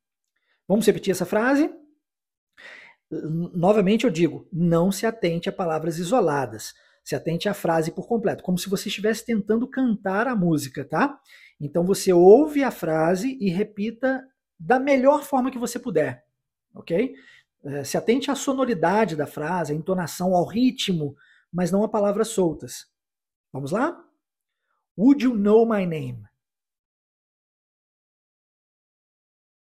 Vamos 0.69 0.87
repetir 0.87 1.13
essa 1.13 1.27
frase? 1.27 1.71
novamente 3.53 4.05
eu 4.05 4.11
digo, 4.11 4.49
não 4.53 4.91
se 4.91 5.05
atente 5.05 5.49
a 5.49 5.53
palavras 5.53 5.99
isoladas. 5.99 6.75
Se 7.05 7.15
atente 7.15 7.49
à 7.49 7.55
frase 7.55 7.91
por 7.91 8.07
completo, 8.07 8.43
como 8.43 8.57
se 8.57 8.71
você 8.71 8.89
estivesse 8.89 9.27
tentando 9.27 9.69
cantar 9.69 10.29
a 10.29 10.37
música, 10.37 10.85
tá? 10.85 11.19
Então 11.61 11.85
você 11.85 12.13
ouve 12.13 12.63
a 12.63 12.71
frase 12.71 13.37
e 13.41 13.51
repita 13.51 14.25
da 14.59 14.79
melhor 14.79 15.25
forma 15.25 15.51
que 15.51 15.59
você 15.59 15.79
puder, 15.79 16.25
ok? 16.75 17.15
É, 17.65 17.85
se 17.85 17.97
atente 17.97 18.31
à 18.31 18.35
sonoridade 18.35 19.17
da 19.17 19.27
frase, 19.27 19.73
à 19.73 19.77
entonação, 19.77 20.35
ao 20.35 20.47
ritmo, 20.47 21.17
mas 21.53 21.71
não 21.71 21.83
a 21.83 21.89
palavras 21.89 22.29
soltas. 22.29 22.87
Vamos 23.53 23.73
lá? 23.73 24.01
Would 24.97 25.25
you 25.25 25.35
know 25.35 25.67
my 25.67 25.85
name? 25.85 26.23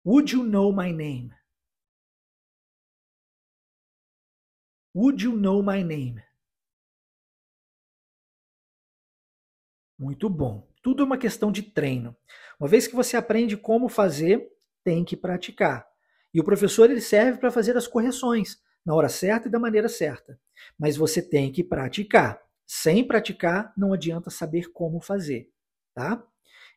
Would 0.04 0.34
you 0.34 0.42
know 0.42 0.72
my 0.72 0.92
name? 0.92 1.32
Would 4.94 5.22
you 5.24 5.36
know 5.36 5.62
my 5.62 5.84
name? 5.84 6.20
Muito 9.96 10.28
bom. 10.28 10.68
Tudo 10.82 11.04
é 11.04 11.06
uma 11.06 11.16
questão 11.16 11.52
de 11.52 11.62
treino. 11.62 12.16
Uma 12.58 12.68
vez 12.68 12.88
que 12.88 12.96
você 12.96 13.16
aprende 13.16 13.56
como 13.56 13.88
fazer, 13.88 14.50
tem 14.82 15.04
que 15.04 15.16
praticar. 15.16 15.86
E 16.34 16.40
o 16.40 16.44
professor 16.44 16.90
ele 16.90 17.00
serve 17.00 17.38
para 17.38 17.52
fazer 17.52 17.76
as 17.76 17.86
correções 17.86 18.60
na 18.84 18.94
hora 18.94 19.08
certa 19.08 19.46
e 19.46 19.50
da 19.50 19.60
maneira 19.60 19.88
certa. 19.88 20.36
Mas 20.76 20.96
você 20.96 21.22
tem 21.22 21.52
que 21.52 21.62
praticar. 21.62 22.42
Sem 22.66 23.06
praticar, 23.06 23.72
não 23.76 23.92
adianta 23.92 24.30
saber 24.30 24.72
como 24.72 25.00
fazer, 25.00 25.48
tá? 25.94 26.26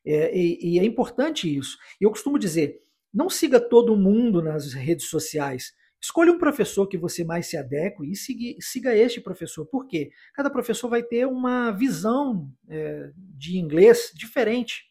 É, 0.06 0.38
e, 0.38 0.76
e, 0.76 0.80
é 0.80 0.84
importante 0.86 1.54
isso. 1.54 1.80
Eu 2.00 2.12
costumo 2.12 2.38
dizer, 2.38 2.85
não 3.16 3.30
siga 3.30 3.62
todo 3.62 3.96
mundo 3.96 4.42
nas 4.42 4.74
redes 4.74 5.08
sociais. 5.10 5.74
Escolha 6.02 6.34
um 6.34 6.38
professor 6.38 6.86
que 6.86 6.98
você 6.98 7.24
mais 7.24 7.48
se 7.48 7.56
adeque 7.56 8.06
e 8.06 8.16
siga, 8.16 8.56
siga 8.60 8.96
este 8.96 9.22
professor. 9.22 9.66
Por 9.66 9.88
quê? 9.88 10.12
Cada 10.34 10.50
professor 10.50 10.90
vai 10.90 11.02
ter 11.02 11.26
uma 11.26 11.72
visão 11.72 12.52
é, 12.70 13.12
de 13.16 13.58
inglês 13.58 14.12
diferente. 14.14 14.84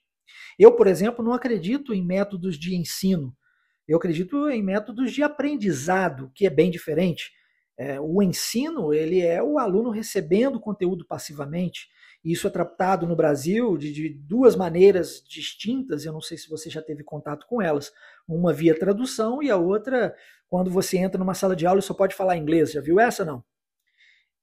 Eu, 0.58 0.72
por 0.72 0.86
exemplo, 0.86 1.22
não 1.22 1.34
acredito 1.34 1.92
em 1.92 2.04
métodos 2.04 2.58
de 2.58 2.74
ensino. 2.74 3.36
Eu 3.86 3.98
acredito 3.98 4.48
em 4.48 4.62
métodos 4.62 5.12
de 5.12 5.22
aprendizado, 5.22 6.32
que 6.34 6.46
é 6.46 6.50
bem 6.50 6.70
diferente. 6.70 7.30
É, 7.76 8.00
o 8.00 8.22
ensino 8.22 8.94
ele 8.94 9.20
é 9.20 9.42
o 9.42 9.58
aluno 9.58 9.90
recebendo 9.90 10.58
conteúdo 10.58 11.04
passivamente. 11.06 11.88
Isso 12.24 12.46
é 12.46 12.50
tratado 12.50 13.06
no 13.06 13.14
Brasil 13.14 13.76
de, 13.76 13.92
de, 13.92 14.08
duas 14.08 14.56
maneiras 14.56 15.22
distintas. 15.28 16.06
Eu 16.06 16.12
não 16.12 16.22
sei 16.22 16.38
se 16.38 16.48
você 16.48 16.70
já 16.70 16.80
teve 16.80 17.04
contato 17.04 17.46
com 17.46 17.60
elas. 17.60 17.92
Uma 18.26 18.52
via 18.52 18.78
tradução 18.78 19.42
e 19.42 19.50
a 19.50 19.56
outra 19.56 20.14
quando 20.48 20.70
você 20.70 20.96
entra 20.98 21.18
numa 21.18 21.34
sala 21.34 21.54
de 21.54 21.66
aula 21.66 21.80
e 21.80 21.82
só 21.82 21.92
pode 21.92 22.14
falar 22.14 22.36
inglês. 22.36 22.72
Já 22.72 22.80
viu 22.80 22.98
essa, 23.00 23.24
não? 23.24 23.44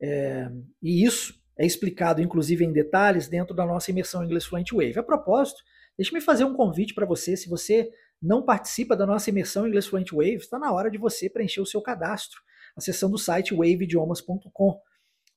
É, 0.02 0.50
e 0.82 1.06
isso 1.06 1.34
é 1.58 1.66
explicado, 1.66 2.22
inclusive, 2.22 2.66
em 2.66 2.72
detalhes 2.72 3.28
dentro 3.28 3.56
da 3.56 3.66
nossa 3.66 3.92
imersão 3.92 4.24
Inglês 4.24 4.46
Fluent 4.46 4.72
Wave. 4.72 5.00
A 5.00 5.04
propósito, 5.04 5.62
deixe-me 5.98 6.22
fazer 6.22 6.44
um 6.44 6.56
convite 6.56 6.94
para 6.94 7.06
você. 7.06 7.38
Se 7.38 7.50
você 7.50 7.90
não 8.22 8.44
participa 8.44 8.96
da 8.96 9.06
nossa 9.06 9.30
imersão 9.30 9.68
Inglês 9.68 9.88
Fluent 9.88 10.12
Wave, 10.12 10.38
está 10.38 10.60
na 10.60 10.72
hora 10.72 10.90
de 10.90 10.98
você 10.98 11.30
preencher 11.30 11.62
o 11.62 11.66
seu 11.66 11.82
cadastro, 11.82 12.40
acessando 12.76 13.16
o 13.16 13.20
site 13.20 13.54
waveidiomas.com. 13.54 14.80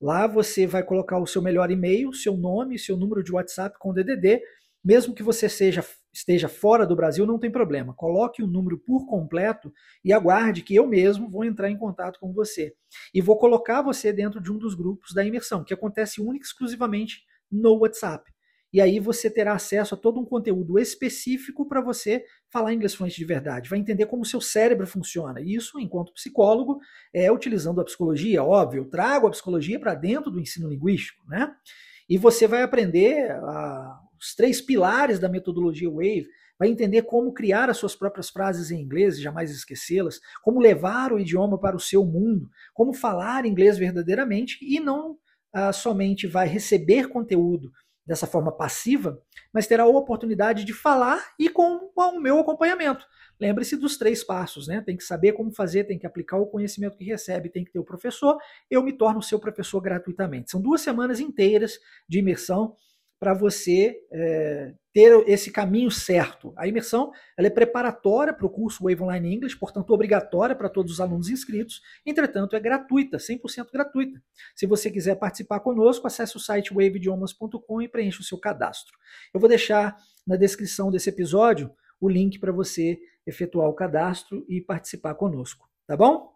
Lá 0.01 0.27
você 0.27 0.67
vai 0.67 0.83
colocar 0.83 1.19
o 1.19 1.27
seu 1.27 1.41
melhor 1.41 1.71
e-mail, 1.71 2.13
seu 2.13 2.37
nome, 2.37 2.79
seu 2.79 2.97
número 2.97 3.23
de 3.23 3.33
WhatsApp 3.33 3.79
com 3.79 3.93
DDD 3.93 4.43
mesmo 4.85 5.15
que 5.15 5.23
você 5.23 5.49
seja, 5.49 5.83
esteja 6.15 6.49
fora 6.49 6.87
do 6.87 6.95
Brasil, 6.95 7.27
não 7.27 7.39
tem 7.39 7.51
problema. 7.51 7.93
Coloque 7.93 8.43
o 8.43 8.47
número 8.47 8.79
por 8.79 9.07
completo 9.07 9.73
e 10.05 10.13
aguarde 10.13 10.63
que 10.63 10.75
eu 10.75 10.87
mesmo 10.87 11.29
vou 11.29 11.45
entrar 11.45 11.71
em 11.71 11.77
contato 11.77 12.21
com 12.21 12.33
você. 12.33 12.75
E 13.13 13.21
vou 13.21 13.37
colocar 13.37 13.83
você 13.83 14.13
dentro 14.13 14.41
de 14.41 14.53
um 14.53 14.59
dos 14.59 14.75
grupos 14.75 15.13
da 15.13 15.25
imersão, 15.25 15.65
que 15.65 15.75
acontece 15.75 16.21
única 16.21 16.45
e 16.45 16.47
exclusivamente 16.47 17.23
no 17.51 17.79
WhatsApp. 17.79 18.33
E 18.73 18.81
aí 18.81 18.99
você 18.99 19.31
terá 19.31 19.53
acesso 19.53 19.95
a 19.95 19.97
todo 19.97 20.19
um 20.19 20.25
conteúdo 20.25 20.81
específico 20.81 21.65
para 21.69 21.81
você 21.81 22.25
falar 22.51 22.75
inglês 22.75 22.93
fluente 22.93 23.17
de 23.17 23.25
verdade. 23.25 23.71
Vai 23.71 23.79
entender 23.79 24.07
como 24.07 24.23
o 24.23 24.27
seu 24.27 24.41
cérebro 24.41 24.85
funciona. 24.85 25.41
Isso, 25.41 25.79
enquanto 25.79 26.13
psicólogo, 26.13 26.81
é 27.13 27.31
utilizando 27.31 27.81
a 27.81 27.85
psicologia, 27.85 28.43
óbvio. 28.43 28.83
Eu 28.83 28.91
trago 28.91 29.29
a 29.29 29.31
psicologia 29.31 29.79
para 29.79 29.95
dentro 29.95 30.29
do 30.29 30.41
ensino 30.41 30.69
linguístico, 30.69 31.23
né? 31.29 31.55
E 32.09 32.19
você 32.19 32.49
vai 32.49 32.63
aprender 32.63 33.31
a 33.31 34.01
os 34.25 34.35
três 34.35 34.61
pilares 34.61 35.19
da 35.19 35.29
metodologia 35.29 35.91
Wave, 35.91 36.27
vai 36.59 36.69
entender 36.69 37.03
como 37.03 37.35
criar 37.35 37.69
as 37.69 37.77
suas 37.77 37.95
próprias 37.95 38.31
frases 38.31 38.71
em 38.71 38.81
inglês 38.81 39.19
e 39.19 39.23
jamais 39.23 39.51
esquecê-las, 39.51 40.21
como 40.43 40.61
levar 40.61 41.13
o 41.13 41.19
idioma 41.19 41.59
para 41.59 41.77
o 41.77 41.81
seu 41.81 42.05
mundo, 42.05 42.49
como 42.73 42.95
falar 42.95 43.45
inglês 43.45 43.77
verdadeiramente 43.77 44.59
e 44.63 44.81
não 44.81 45.19
ah, 45.53 45.73
somente 45.73 46.27
vai 46.27 46.49
receber 46.49 47.09
conteúdo 47.09 47.71
dessa 48.07 48.27
forma 48.27 48.53
passiva, 48.53 49.19
mas 49.53 49.67
terá 49.67 49.85
a 49.85 49.89
oportunidade 49.89 50.65
de 50.65 50.75
falar 50.75 51.25
e 51.39 51.49
com, 51.49 51.91
o 51.97 52.21
meu 52.21 52.39
acompanhamento. 52.39 53.05
Lembre-se 53.41 53.77
dos 53.77 53.97
três 53.97 54.23
passos, 54.23 54.69
né? 54.69 54.81
Tem 54.81 54.97
que 54.97 55.03
saber 55.03 55.33
como 55.33 55.53
fazer, 55.53 55.85
tem 55.85 55.99
que 55.99 56.07
aplicar 56.07 56.37
o 56.37 56.47
conhecimento 56.47 56.97
que 56.97 57.05
recebe, 57.05 57.49
tem 57.49 57.65
que 57.65 57.73
ter 57.73 57.79
o 57.79 57.85
professor. 57.85 58.37
Eu 58.71 58.83
me 58.83 58.93
torno 58.93 59.23
seu 59.23 59.41
professor 59.41 59.81
gratuitamente. 59.81 60.51
São 60.51 60.61
duas 60.61 60.83
semanas 60.83 61.19
inteiras 61.19 61.79
de 62.09 62.19
imersão 62.19 62.77
para 63.25 63.33
você 63.33 63.97
é, 64.13 64.75
ter 64.93 65.27
esse 65.27 65.51
caminho 65.51 65.91
certo. 65.91 66.53
A 66.59 66.69
imersão 66.69 67.11
ela 67.39 67.47
é 67.47 67.51
preparatória 67.51 68.35
para 68.35 68.45
o 68.45 68.51
curso 68.51 68.85
Wave 68.85 69.03
Online 69.03 69.37
English, 69.37 69.57
portanto 69.57 69.89
obrigatória 69.95 70.55
para 70.55 70.69
todos 70.69 70.93
os 70.93 71.01
alunos 71.01 71.31
inscritos, 71.31 71.81
entretanto 72.05 72.55
é 72.55 72.61
gratuita, 72.61 73.17
100% 73.17 73.73
gratuita. 73.73 74.23
Se 74.55 74.67
você 74.67 74.91
quiser 74.91 75.15
participar 75.15 75.61
conosco, 75.61 76.07
acesse 76.07 76.37
o 76.37 76.39
site 76.39 76.75
waveidiomas.com 76.75 77.81
e 77.81 77.89
preencha 77.89 78.21
o 78.21 78.25
seu 78.25 78.37
cadastro. 78.37 78.93
Eu 79.33 79.41
vou 79.41 79.49
deixar 79.49 79.97
na 80.27 80.37
descrição 80.37 80.91
desse 80.91 81.09
episódio 81.09 81.71
o 81.99 82.11
link 82.11 82.39
para 82.39 82.53
você 82.53 82.99
efetuar 83.27 83.71
o 83.71 83.75
cadastro 83.75 84.45
e 84.47 84.61
participar 84.61 85.15
conosco, 85.15 85.67
tá 85.87 85.97
bom? 85.97 86.31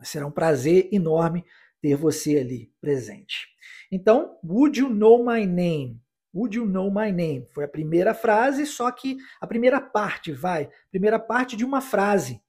Será 0.00 0.28
um 0.28 0.30
prazer 0.30 0.88
enorme 0.92 1.44
ter 1.82 1.96
você 1.96 2.38
ali 2.38 2.72
presente. 2.80 3.48
Então, 3.90 4.38
would 4.44 4.78
you 4.78 4.88
know 4.88 5.24
my 5.24 5.44
name? 5.44 6.03
Would 6.34 6.56
you 6.56 6.66
know 6.66 6.90
my 6.90 7.12
name? 7.12 7.46
Foi 7.52 7.64
a 7.64 7.68
primeira 7.68 8.12
frase, 8.12 8.66
só 8.66 8.90
que 8.90 9.16
a 9.40 9.46
primeira 9.46 9.80
parte, 9.80 10.32
vai, 10.32 10.68
primeira 10.90 11.18
parte 11.18 11.56
de 11.56 11.64
uma 11.64 11.80
frase. 11.80 12.42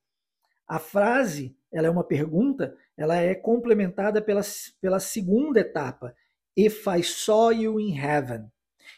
A 0.68 0.80
frase, 0.80 1.56
ela 1.72 1.86
é 1.86 1.90
uma 1.90 2.04
pergunta, 2.04 2.76
ela 2.98 3.16
é 3.16 3.36
complementada 3.36 4.22
pela, 4.24 4.42
pela 4.82 5.00
segunda 5.00 5.60
etapa. 5.60 6.16
If 6.58 6.88
I 6.88 7.04
saw 7.04 7.52
you 7.52 7.80
in 7.80 7.96
heaven. 7.96 8.50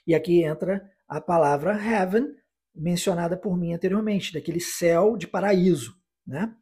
E 0.06 0.16
aqui 0.16 0.44
entra 0.44 0.90
a 1.06 1.20
palavra 1.20 1.74
heaven, 1.76 2.34
mencionada 2.74 3.36
por 3.36 3.58
mim 3.58 3.74
anteriormente, 3.74 4.34
daquele 4.34 4.62
céu 4.62 5.18
de 5.18 5.28
paraíso. 5.28 5.98
Né? 6.26 6.54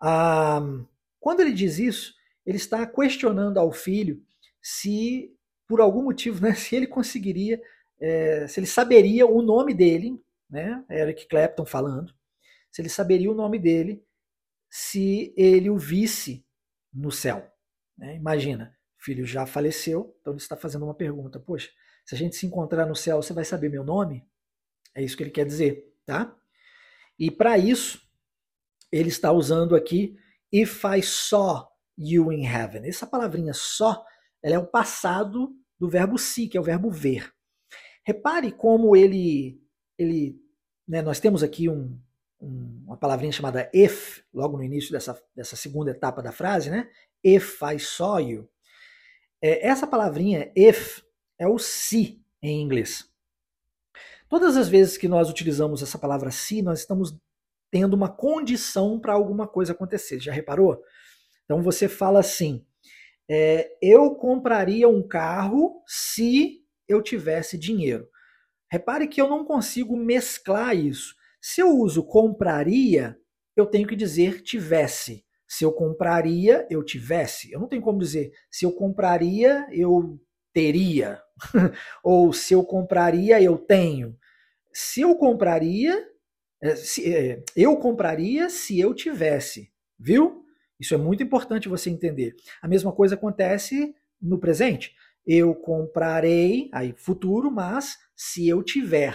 Ah, 0.00 0.60
quando 1.20 1.40
ele 1.40 1.52
diz 1.52 1.78
isso, 1.78 2.14
ele 2.44 2.56
está 2.56 2.84
questionando 2.86 3.58
ao 3.58 3.70
filho 3.70 4.20
se 4.60 5.32
por 5.72 5.80
algum 5.80 6.02
motivo, 6.02 6.42
né, 6.42 6.54
se 6.54 6.76
ele 6.76 6.86
conseguiria, 6.86 7.58
é, 7.98 8.46
se 8.46 8.60
ele 8.60 8.66
saberia 8.66 9.26
o 9.26 9.40
nome 9.40 9.72
dele, 9.72 10.22
né, 10.50 10.84
Eric 10.90 11.26
Clapton 11.26 11.64
falando, 11.64 12.12
se 12.70 12.82
ele 12.82 12.90
saberia 12.90 13.30
o 13.30 13.34
nome 13.34 13.58
dele 13.58 14.04
se 14.68 15.32
ele 15.34 15.70
o 15.70 15.78
visse 15.78 16.46
no 16.92 17.10
céu. 17.10 17.50
Né? 17.96 18.16
Imagina, 18.16 18.76
o 19.00 19.02
filho 19.02 19.24
já 19.24 19.46
faleceu, 19.46 20.14
então 20.20 20.34
ele 20.34 20.42
está 20.42 20.58
fazendo 20.58 20.84
uma 20.84 20.94
pergunta: 20.94 21.40
Poxa, 21.40 21.70
se 22.04 22.14
a 22.14 22.18
gente 22.18 22.36
se 22.36 22.44
encontrar 22.44 22.84
no 22.84 22.94
céu, 22.94 23.22
você 23.22 23.32
vai 23.32 23.44
saber 23.44 23.70
meu 23.70 23.82
nome? 23.82 24.26
É 24.94 25.02
isso 25.02 25.16
que 25.16 25.22
ele 25.22 25.30
quer 25.30 25.46
dizer, 25.46 25.90
tá? 26.04 26.36
E 27.18 27.30
para 27.30 27.56
isso, 27.56 27.98
ele 28.90 29.08
está 29.08 29.32
usando 29.32 29.74
aqui 29.74 30.18
if 30.52 30.84
I 30.84 31.02
saw 31.02 31.66
you 31.96 32.30
in 32.30 32.44
heaven. 32.44 32.86
Essa 32.86 33.06
palavrinha 33.06 33.54
só, 33.54 34.04
ela 34.42 34.56
é 34.56 34.58
o 34.58 34.66
passado 34.66 35.54
do 35.82 35.88
verbo 35.88 36.16
see, 36.16 36.46
que 36.46 36.56
é 36.56 36.60
o 36.60 36.62
verbo 36.62 36.88
ver. 36.92 37.34
Repare 38.06 38.52
como 38.52 38.94
ele, 38.94 39.60
ele 39.98 40.40
né, 40.86 41.02
nós 41.02 41.18
temos 41.18 41.42
aqui 41.42 41.68
um, 41.68 42.00
um, 42.40 42.84
uma 42.86 42.96
palavrinha 42.96 43.32
chamada 43.32 43.68
if, 43.74 44.22
logo 44.32 44.56
no 44.56 44.62
início 44.62 44.92
dessa, 44.92 45.20
dessa 45.34 45.56
segunda 45.56 45.90
etapa 45.90 46.22
da 46.22 46.30
frase, 46.30 46.70
né? 46.70 46.88
If 47.24 47.60
I 47.62 47.80
saw 47.80 48.20
you. 48.20 48.48
É, 49.42 49.66
essa 49.66 49.84
palavrinha 49.84 50.52
if 50.54 51.02
é 51.36 51.48
o 51.48 51.58
se 51.58 52.24
em 52.40 52.62
inglês. 52.62 53.10
Todas 54.28 54.56
as 54.56 54.68
vezes 54.68 54.96
que 54.96 55.08
nós 55.08 55.28
utilizamos 55.28 55.82
essa 55.82 55.98
palavra 55.98 56.30
se, 56.30 56.62
nós 56.62 56.78
estamos 56.78 57.18
tendo 57.72 57.94
uma 57.94 58.08
condição 58.08 59.00
para 59.00 59.14
alguma 59.14 59.48
coisa 59.48 59.72
acontecer. 59.72 60.20
Já 60.20 60.30
reparou? 60.30 60.80
Então 61.44 61.60
você 61.60 61.88
fala 61.88 62.20
assim: 62.20 62.64
é, 63.34 63.78
eu 63.80 64.14
compraria 64.14 64.86
um 64.86 65.02
carro 65.02 65.82
se 65.86 66.60
eu 66.86 67.00
tivesse 67.00 67.56
dinheiro. 67.56 68.06
Repare 68.70 69.08
que 69.08 69.22
eu 69.22 69.26
não 69.26 69.42
consigo 69.42 69.96
mesclar 69.96 70.76
isso. 70.76 71.14
Se 71.40 71.62
eu 71.62 71.70
uso 71.70 72.04
compraria, 72.04 73.16
eu 73.56 73.64
tenho 73.64 73.88
que 73.88 73.96
dizer 73.96 74.42
tivesse. 74.42 75.24
Se 75.48 75.64
eu 75.64 75.72
compraria, 75.72 76.66
eu 76.68 76.84
tivesse. 76.84 77.50
Eu 77.50 77.60
não 77.60 77.68
tenho 77.68 77.80
como 77.80 77.98
dizer 77.98 78.32
se 78.50 78.66
eu 78.66 78.72
compraria, 78.72 79.66
eu 79.72 80.20
teria. 80.52 81.18
Ou 82.04 82.34
se 82.34 82.52
eu 82.52 82.62
compraria, 82.62 83.42
eu 83.42 83.56
tenho. 83.56 84.14
Se 84.74 85.00
eu 85.00 85.16
compraria, 85.16 86.06
é, 86.62 86.76
se, 86.76 87.14
é, 87.14 87.42
eu 87.56 87.78
compraria 87.78 88.50
se 88.50 88.78
eu 88.78 88.92
tivesse. 88.92 89.72
Viu? 89.98 90.41
Isso 90.80 90.94
é 90.94 90.96
muito 90.96 91.22
importante 91.22 91.68
você 91.68 91.90
entender. 91.90 92.34
A 92.60 92.68
mesma 92.68 92.92
coisa 92.92 93.14
acontece 93.14 93.94
no 94.20 94.38
presente. 94.38 94.94
Eu 95.26 95.54
comprarei, 95.54 96.68
aí 96.72 96.92
futuro, 96.96 97.50
mas 97.50 97.96
se 98.16 98.48
eu 98.48 98.62
tiver. 98.62 99.14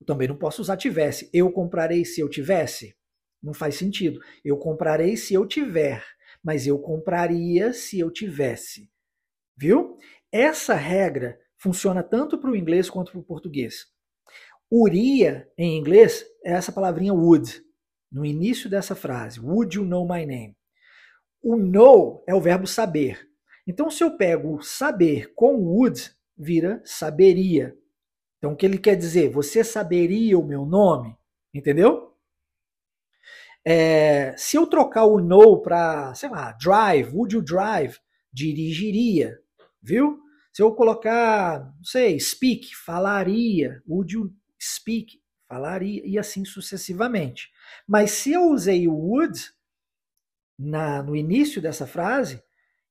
Eu 0.00 0.06
também 0.06 0.28
não 0.28 0.36
posso 0.36 0.62
usar 0.62 0.76
tivesse. 0.76 1.28
Eu 1.32 1.50
comprarei 1.50 2.04
se 2.04 2.20
eu 2.20 2.28
tivesse. 2.28 2.96
Não 3.42 3.52
faz 3.52 3.76
sentido. 3.76 4.20
Eu 4.44 4.56
comprarei 4.56 5.16
se 5.16 5.34
eu 5.34 5.46
tiver, 5.46 6.04
mas 6.42 6.66
eu 6.66 6.78
compraria 6.78 7.72
se 7.72 7.98
eu 7.98 8.10
tivesse. 8.10 8.90
Viu? 9.56 9.96
Essa 10.30 10.74
regra 10.74 11.38
funciona 11.56 12.02
tanto 12.02 12.38
para 12.38 12.50
o 12.50 12.56
inglês 12.56 12.88
quanto 12.88 13.12
para 13.12 13.20
o 13.20 13.24
português. 13.24 13.86
Uria, 14.70 15.50
em 15.56 15.78
inglês, 15.78 16.24
é 16.44 16.52
essa 16.52 16.70
palavrinha 16.70 17.14
would, 17.14 17.62
no 18.12 18.24
início 18.24 18.68
dessa 18.68 18.94
frase. 18.94 19.40
Would 19.40 19.76
you 19.76 19.84
know 19.84 20.06
my 20.06 20.26
name? 20.26 20.57
O 21.48 21.56
know 21.56 22.22
é 22.26 22.34
o 22.34 22.42
verbo 22.42 22.66
saber. 22.66 23.26
Então, 23.66 23.90
se 23.90 24.04
eu 24.04 24.18
pego 24.18 24.60
saber 24.60 25.32
com 25.34 25.54
would, 25.54 26.14
vira 26.36 26.82
saberia. 26.84 27.74
Então, 28.36 28.52
o 28.52 28.54
que 28.56 28.66
ele 28.66 28.76
quer 28.76 28.94
dizer? 28.96 29.30
Você 29.30 29.64
saberia 29.64 30.38
o 30.38 30.46
meu 30.46 30.66
nome? 30.66 31.16
Entendeu? 31.54 32.14
É, 33.64 34.36
se 34.36 34.58
eu 34.58 34.66
trocar 34.66 35.06
o 35.06 35.22
know 35.22 35.62
para, 35.62 36.14
sei 36.14 36.28
lá, 36.28 36.52
drive, 36.52 37.14
would 37.14 37.34
you 37.34 37.40
drive? 37.40 37.96
Dirigiria, 38.30 39.38
viu? 39.82 40.20
Se 40.52 40.60
eu 40.62 40.74
colocar, 40.74 41.60
não 41.60 41.84
sei, 41.84 42.20
speak, 42.20 42.76
falaria, 42.76 43.82
would 43.88 44.12
you 44.12 44.30
speak, 44.60 45.18
falaria, 45.48 46.02
e 46.04 46.18
assim 46.18 46.44
sucessivamente. 46.44 47.48
Mas 47.86 48.10
se 48.10 48.32
eu 48.32 48.50
usei 48.50 48.86
o 48.86 48.92
would 48.92 49.50
na, 50.58 51.02
no 51.02 51.14
início 51.14 51.62
dessa 51.62 51.86
frase, 51.86 52.42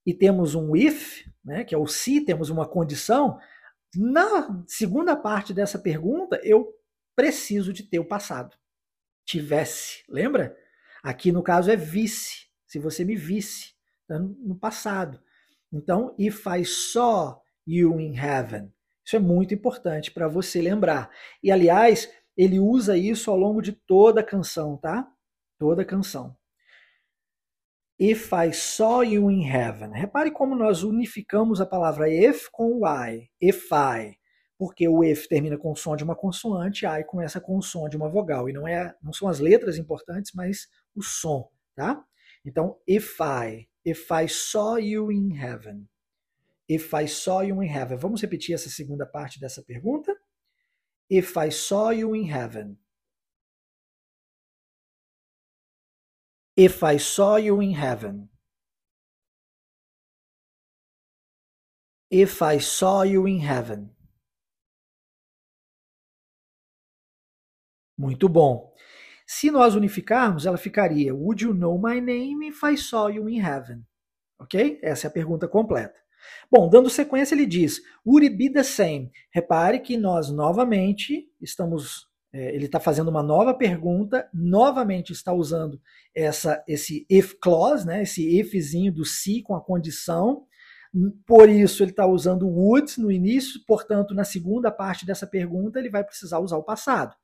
e 0.06 0.14
temos 0.14 0.56
um 0.56 0.76
if, 0.76 1.26
né, 1.44 1.64
que 1.64 1.76
é 1.76 1.78
o 1.78 1.88
se, 1.88 2.22
temos 2.22 2.50
uma 2.50 2.68
condição, 2.68 3.38
na 3.96 4.64
segunda 4.68 5.16
parte 5.16 5.54
dessa 5.54 5.78
pergunta, 5.78 6.40
eu 6.44 6.74
preciso 7.16 7.74
de 7.74 7.84
ter 7.84 8.00
o 8.00 8.06
passado. 8.06 8.56
Tivesse, 9.26 10.04
lembra? 10.08 10.56
Aqui 11.04 11.32
no 11.32 11.44
caso 11.44 11.70
é 11.70 11.76
visse, 11.76 12.48
se 12.66 12.80
você 12.80 13.04
me 13.04 13.16
visse 13.16 13.76
tá 14.08 14.18
no 14.18 14.58
passado. 14.58 15.20
Então, 15.72 16.16
if 16.18 16.46
I 16.46 16.64
saw 16.64 17.42
you 17.66 18.00
in 18.00 18.16
heaven. 18.16 18.72
Isso 19.06 19.16
é 19.16 19.20
muito 19.20 19.54
importante 19.54 20.12
para 20.12 20.28
você 20.28 20.62
lembrar. 20.62 21.10
E 21.44 21.52
aliás, 21.52 22.10
ele 22.36 22.60
usa 22.60 22.98
isso 22.98 23.30
ao 23.30 23.38
longo 23.38 23.62
de 23.62 23.74
toda 23.74 24.22
a 24.22 24.24
canção, 24.24 24.78
tá? 24.78 25.10
Toda 25.60 25.82
a 25.82 25.86
canção. 25.86 26.36
If 28.00 28.32
I 28.32 28.52
saw 28.52 29.02
you 29.02 29.32
in 29.32 29.42
heaven. 29.42 29.92
Repare 29.92 30.30
como 30.32 30.56
nós 30.56 30.84
unificamos 30.84 31.60
a 31.60 31.66
palavra 31.66 32.08
if 32.08 32.48
com 32.52 32.80
o 32.80 32.88
I. 32.88 33.28
If 33.42 33.72
I. 33.72 34.20
Porque 34.56 34.88
o 34.88 35.04
if 35.04 35.28
termina 35.28 35.58
com 35.58 35.72
o 35.72 35.76
som 35.76 35.96
de 35.96 36.04
uma 36.04 36.16
consoante, 36.16 36.86
I 36.86 37.04
começa 37.04 37.42
com 37.42 37.58
o 37.58 37.62
som 37.62 37.90
de 37.90 37.98
uma 37.98 38.08
vogal. 38.08 38.48
E 38.48 38.54
não, 38.54 38.68
é, 38.68 38.94
não 39.02 39.12
são 39.12 39.28
as 39.28 39.40
letras 39.40 39.78
importantes, 39.78 40.32
mas 40.36 40.68
o 40.96 41.02
som, 41.02 41.50
tá? 41.76 42.04
Então, 42.46 42.78
if 42.88 43.18
I. 43.20 43.68
If 43.84 44.12
I 44.12 44.28
saw 44.28 44.78
you 44.78 45.12
in 45.12 45.36
heaven. 45.36 45.88
If 46.70 46.94
I 46.94 47.08
saw 47.08 47.42
you 47.42 47.64
in 47.64 47.68
heaven. 47.68 47.98
Vamos 47.98 48.22
repetir 48.22 48.54
essa 48.54 48.70
segunda 48.70 49.08
parte 49.08 49.40
dessa 49.40 49.64
pergunta? 49.64 50.16
If 51.10 51.36
I 51.36 51.50
saw 51.50 51.92
you 51.92 52.16
in 52.16 52.30
heaven. 52.32 52.78
If 56.58 56.84
I 56.84 56.98
saw 56.98 57.38
you 57.38 57.62
in 57.62 57.76
heaven. 57.76 58.30
If 62.10 62.42
I 62.42 62.60
saw 62.60 63.04
you 63.04 63.28
in 63.28 63.42
heaven. 63.42 63.96
Muito 67.96 68.28
bom. 68.28 68.74
Se 69.28 69.52
nós 69.52 69.76
unificarmos, 69.76 70.48
ela 70.48 70.58
ficaria 70.58 71.14
Would 71.14 71.44
you 71.44 71.54
know 71.54 71.78
my 71.78 72.02
name 72.02 72.48
if 72.48 72.64
I 72.64 72.76
saw 72.76 73.08
you 73.08 73.30
in 73.30 73.40
heaven? 73.40 73.86
Ok? 74.40 74.80
Essa 74.82 75.06
é 75.06 75.10
a 75.10 75.14
pergunta 75.14 75.48
completa. 75.48 76.00
Bom, 76.50 76.68
dando 76.70 76.90
sequência, 76.90 77.36
ele 77.36 77.46
diz 77.46 77.80
Would 78.04 78.26
it 78.26 78.36
be 78.36 78.52
the 78.52 78.64
same? 78.64 79.12
Repare 79.32 79.80
que 79.80 79.96
nós 79.96 80.32
novamente 80.32 81.32
estamos 81.40 82.07
é, 82.34 82.54
ele 82.54 82.66
está 82.66 82.80
fazendo 82.80 83.10
uma 83.10 83.24
nova 83.24 83.54
pergunta, 83.54 84.30
novamente 84.34 85.14
está 85.14 85.34
usando 85.34 85.82
essa, 86.14 86.64
esse 86.68 87.06
if 87.10 87.34
clause, 87.42 87.86
né, 87.86 88.04
esse 88.04 88.40
ifzinho 88.40 88.92
do 88.92 89.06
se 89.06 89.42
com 89.42 89.56
a 89.56 89.62
condição. 89.62 90.46
Por 91.26 91.50
isso, 91.50 91.84
ele 91.84 91.92
está 91.92 92.06
usando 92.06 92.48
would 92.48 93.00
no 93.00 93.12
início, 93.12 93.62
portanto, 93.66 94.14
na 94.14 94.24
segunda 94.24 94.72
parte 94.72 95.06
dessa 95.06 95.28
pergunta, 95.28 95.80
ele 95.80 95.90
vai 95.90 96.04
precisar 96.04 96.40
usar 96.40 96.58
o 96.58 96.64
passado. 96.64 97.16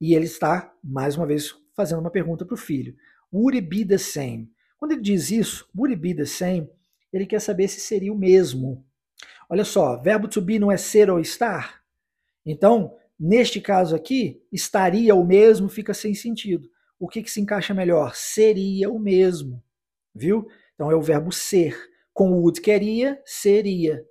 E 0.00 0.14
ele 0.14 0.24
está, 0.24 0.72
mais 0.82 1.16
uma 1.16 1.26
vez, 1.26 1.54
fazendo 1.74 2.00
uma 2.00 2.10
pergunta 2.10 2.44
para 2.44 2.54
o 2.54 2.58
filho: 2.58 2.96
Would 3.32 3.58
it 3.58 3.68
be 3.68 3.84
the 3.84 3.98
same? 3.98 4.50
Quando 4.78 4.92
ele 4.92 5.02
diz 5.02 5.30
isso, 5.30 5.68
would 5.76 5.92
it 5.92 6.00
be 6.00 6.14
the 6.14 6.24
same, 6.24 6.68
ele 7.12 7.26
quer 7.26 7.40
saber 7.40 7.68
se 7.68 7.80
seria 7.80 8.12
o 8.12 8.18
mesmo. 8.18 8.84
Olha 9.48 9.64
só, 9.64 10.00
verbo 10.00 10.26
to 10.26 10.40
be 10.40 10.58
não 10.58 10.72
é 10.72 10.76
ser 10.76 11.10
ou 11.10 11.20
estar? 11.20 11.82
Então, 12.46 12.96
Neste 13.22 13.60
caso 13.60 13.94
aqui, 13.94 14.42
estaria 14.50 15.14
o 15.14 15.22
mesmo 15.22 15.68
fica 15.68 15.92
sem 15.92 16.14
sentido. 16.14 16.70
O 16.98 17.06
que, 17.06 17.22
que 17.22 17.30
se 17.30 17.38
encaixa 17.38 17.74
melhor? 17.74 18.14
Seria 18.14 18.88
o 18.88 18.98
mesmo. 18.98 19.62
Viu? 20.14 20.48
Então 20.74 20.90
é 20.90 20.96
o 20.96 21.02
verbo 21.02 21.30
ser. 21.30 21.76
Com 22.14 22.32
o 22.32 22.40
would 22.40 22.62
queria, 22.62 23.20
seria. 23.26 24.02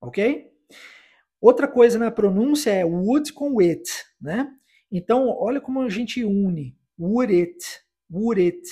Ok? 0.00 0.50
Outra 1.40 1.68
coisa 1.68 1.96
na 1.96 2.10
pronúncia 2.10 2.72
é 2.72 2.84
would 2.84 3.32
com 3.32 3.60
it. 3.60 3.88
Né? 4.20 4.52
Então, 4.90 5.28
olha 5.28 5.60
como 5.60 5.80
a 5.80 5.88
gente 5.88 6.24
une. 6.24 6.76
Would 6.98 7.32
it, 7.32 7.64
would 8.10 8.42
it. 8.42 8.68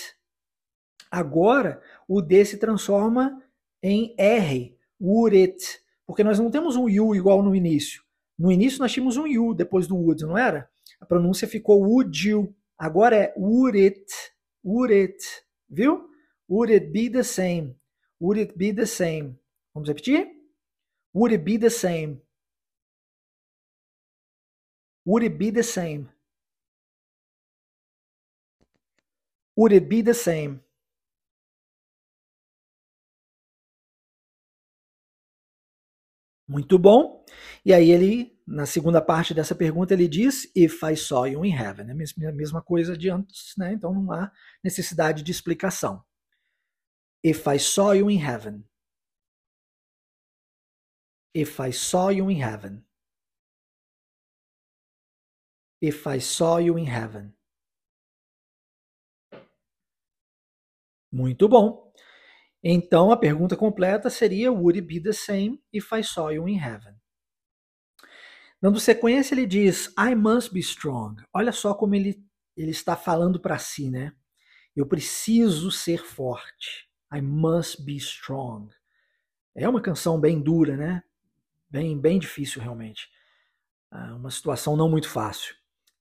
Agora, 1.08 1.80
o 2.08 2.20
D 2.20 2.44
se 2.44 2.56
transforma 2.56 3.40
em 3.80 4.12
R. 4.18 4.76
Would 5.00 5.36
it. 5.40 5.80
Porque 6.04 6.24
nós 6.24 6.40
não 6.40 6.50
temos 6.50 6.74
um 6.74 6.88
you 6.88 7.14
igual 7.14 7.44
no 7.44 7.54
início. 7.54 8.01
No 8.42 8.50
início 8.50 8.80
nós 8.80 8.90
tínhamos 8.90 9.16
um 9.16 9.24
you 9.24 9.54
depois 9.54 9.86
do 9.86 9.94
would, 9.96 10.24
não 10.24 10.36
era? 10.36 10.68
A 11.00 11.06
pronúncia 11.06 11.46
ficou 11.46 11.80
would 11.80 12.28
you. 12.28 12.52
Agora 12.76 13.14
é 13.14 13.32
would 13.36 13.78
it, 13.78 14.12
would 14.64 14.92
it, 14.92 15.16
viu? 15.70 16.10
Would 16.48 16.74
it 16.74 16.86
be 16.88 17.08
the 17.08 17.22
same? 17.22 17.76
Would 18.20 18.40
it 18.40 18.58
be 18.58 18.72
the 18.72 18.84
same? 18.84 19.38
Vamos 19.72 19.88
repetir? 19.88 20.26
Would 21.14 21.32
it 21.32 21.44
be 21.44 21.56
the 21.56 21.70
same? 21.70 22.20
Would 25.06 25.24
it 25.24 25.38
be 25.38 25.52
the 25.52 25.62
same? 25.62 26.08
Would 29.56 29.72
it 29.72 29.86
be 29.86 30.02
the 30.02 30.14
same? 30.14 30.60
Muito 36.48 36.76
bom. 36.76 37.24
E 37.64 37.72
aí 37.72 37.92
ele, 37.92 38.31
na 38.52 38.66
segunda 38.66 39.00
parte 39.00 39.32
dessa 39.32 39.54
pergunta, 39.54 39.94
ele 39.94 40.06
diz, 40.06 40.52
if 40.54 40.82
I 40.82 40.94
saw 40.94 41.24
you 41.26 41.42
in 41.42 41.56
heaven. 41.56 41.88
É 41.88 42.28
a 42.28 42.32
mesma 42.32 42.60
coisa 42.60 42.94
de 42.94 43.08
antes, 43.08 43.54
né? 43.56 43.72
Então 43.72 43.94
não 43.94 44.12
há 44.12 44.30
necessidade 44.62 45.22
de 45.22 45.32
explicação. 45.32 46.04
If 47.24 47.46
I 47.46 47.58
saw 47.58 47.94
you 47.94 48.10
in 48.10 48.18
heaven. 48.18 48.62
If 51.34 51.58
I 51.60 51.72
saw 51.72 52.10
you 52.10 52.30
in 52.30 52.42
heaven. 52.42 52.84
If 55.80 56.06
I 56.06 56.20
saw 56.20 56.58
you 56.58 56.78
in 56.78 56.86
heaven. 56.86 57.34
Muito 61.10 61.48
bom. 61.48 61.90
Então 62.62 63.10
a 63.10 63.16
pergunta 63.16 63.56
completa 63.56 64.10
seria: 64.10 64.52
Would 64.52 64.78
it 64.78 64.86
be 64.86 65.00
the 65.00 65.14
same 65.14 65.58
if 65.72 65.90
I 65.90 66.02
saw 66.02 66.30
you 66.30 66.46
in 66.46 66.58
heaven? 66.58 67.01
Dando 68.62 68.78
sequência, 68.78 69.34
ele 69.34 69.44
diz: 69.44 69.92
I 69.98 70.14
must 70.14 70.54
be 70.54 70.60
strong. 70.60 71.20
Olha 71.34 71.50
só 71.50 71.74
como 71.74 71.96
ele, 71.96 72.24
ele 72.56 72.70
está 72.70 72.96
falando 72.96 73.40
para 73.40 73.58
si, 73.58 73.90
né? 73.90 74.14
Eu 74.76 74.86
preciso 74.86 75.72
ser 75.72 76.04
forte. 76.04 76.88
I 77.12 77.20
must 77.20 77.82
be 77.84 77.96
strong. 77.96 78.72
É 79.56 79.68
uma 79.68 79.82
canção 79.82 80.18
bem 80.20 80.40
dura, 80.40 80.76
né? 80.76 81.02
Bem, 81.68 82.00
bem 82.00 82.20
difícil 82.20 82.62
realmente. 82.62 83.10
Ah, 83.90 84.14
uma 84.14 84.30
situação 84.30 84.76
não 84.76 84.88
muito 84.88 85.08
fácil. 85.08 85.56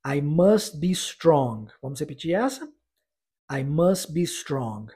I 0.06 0.22
must 0.22 0.78
be 0.78 0.92
strong. 0.92 1.74
Vamos 1.82 2.00
repetir 2.00 2.36
essa? 2.36 2.72
I 3.52 3.64
must 3.64 4.14
be 4.14 4.22
strong. 4.22 4.94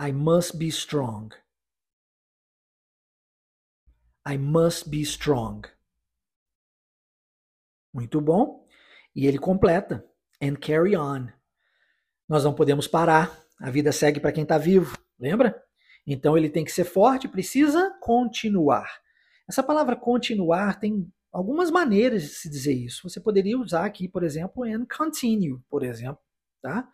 I 0.00 0.12
must 0.12 0.58
be 0.58 0.66
strong. 0.66 1.32
I 4.26 4.38
must 4.38 4.88
be 4.88 5.00
strong. 5.02 5.62
Muito 7.92 8.20
bom. 8.20 8.66
E 9.14 9.26
ele 9.26 9.38
completa. 9.38 10.04
And 10.40 10.56
carry 10.56 10.96
on. 10.96 11.28
Nós 12.28 12.44
não 12.44 12.54
podemos 12.54 12.86
parar. 12.86 13.42
A 13.60 13.70
vida 13.70 13.92
segue 13.92 14.20
para 14.20 14.32
quem 14.32 14.42
está 14.42 14.58
vivo. 14.58 14.96
Lembra? 15.18 15.62
Então 16.06 16.36
ele 16.36 16.50
tem 16.50 16.64
que 16.64 16.72
ser 16.72 16.84
forte, 16.84 17.28
precisa 17.28 17.96
continuar. 18.00 18.88
Essa 19.48 19.62
palavra 19.62 19.94
continuar 19.94 20.78
tem 20.80 21.08
algumas 21.32 21.70
maneiras 21.70 22.22
de 22.22 22.28
se 22.28 22.50
dizer 22.50 22.74
isso. 22.74 23.08
Você 23.08 23.20
poderia 23.20 23.58
usar 23.58 23.84
aqui, 23.84 24.08
por 24.08 24.22
exemplo, 24.22 24.64
and 24.64 24.86
continue, 24.86 25.60
por 25.68 25.82
exemplo, 25.82 26.20
tá? 26.60 26.88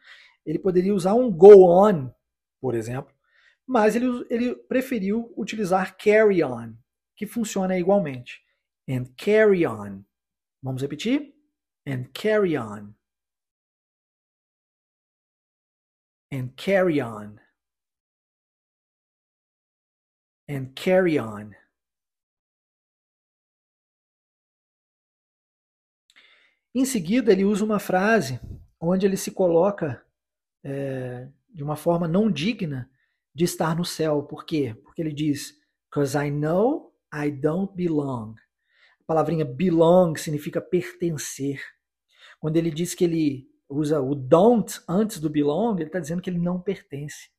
Ele 0.45 0.59
poderia 0.59 0.95
usar 0.95 1.15
um 1.15 1.31
go 1.31 1.69
on, 1.69 2.11
por 2.61 2.75
exemplo, 2.75 3.15
mas 3.67 3.97
ele, 3.97 4.27
ele 4.31 4.55
preferiu 4.55 5.33
utilizar 5.37 5.97
carry 5.97 6.43
on, 6.43 6.75
que 7.19 7.27
funciona 7.27 7.77
igualmente. 7.77 8.41
And 8.89 9.13
carry 9.17 9.67
on. 9.67 10.05
Vamos 10.63 10.81
repetir? 10.81 11.35
And 11.85 12.05
carry 12.15 12.57
on. 12.57 12.95
And 16.33 16.51
carry 16.57 17.03
on. 17.03 17.41
And 20.49 20.73
carry 20.75 21.19
on. 21.19 21.51
Em 26.75 26.85
seguida, 26.85 27.33
ele 27.33 27.45
usa 27.45 27.65
uma 27.65 27.81
frase 27.81 28.41
onde 28.81 29.05
ele 29.05 29.17
se 29.17 29.33
coloca 29.33 30.07
é, 30.63 31.29
de 31.49 31.65
uma 31.65 31.75
forma 31.75 32.07
não 32.07 32.31
digna 32.31 32.89
de 33.35 33.45
estar 33.45 33.75
no 33.75 33.85
céu. 33.85 34.23
Por 34.23 34.47
quê? 34.47 34.77
Porque 34.85 35.03
ele 35.03 35.13
diz: 35.13 35.59
Because 35.91 36.17
I 36.17 36.31
know 36.31 36.88
I 37.13 37.31
don't 37.31 37.75
belong. 37.75 38.35
A 39.01 39.05
palavrinha 39.07 39.45
belong 39.45 40.17
significa 40.17 40.61
pertencer. 40.61 41.61
Quando 42.41 42.57
ele 42.57 42.71
diz 42.71 42.95
que 42.95 43.05
ele 43.05 43.49
usa 43.69 44.01
o 44.01 44.15
don't 44.15 44.81
antes 44.89 45.19
do 45.19 45.29
belong, 45.29 45.77
ele 45.77 45.89
está 45.89 45.99
dizendo 45.99 46.23
que 46.23 46.31
ele 46.31 46.39
não 46.39 46.61
pertence. 46.61 47.31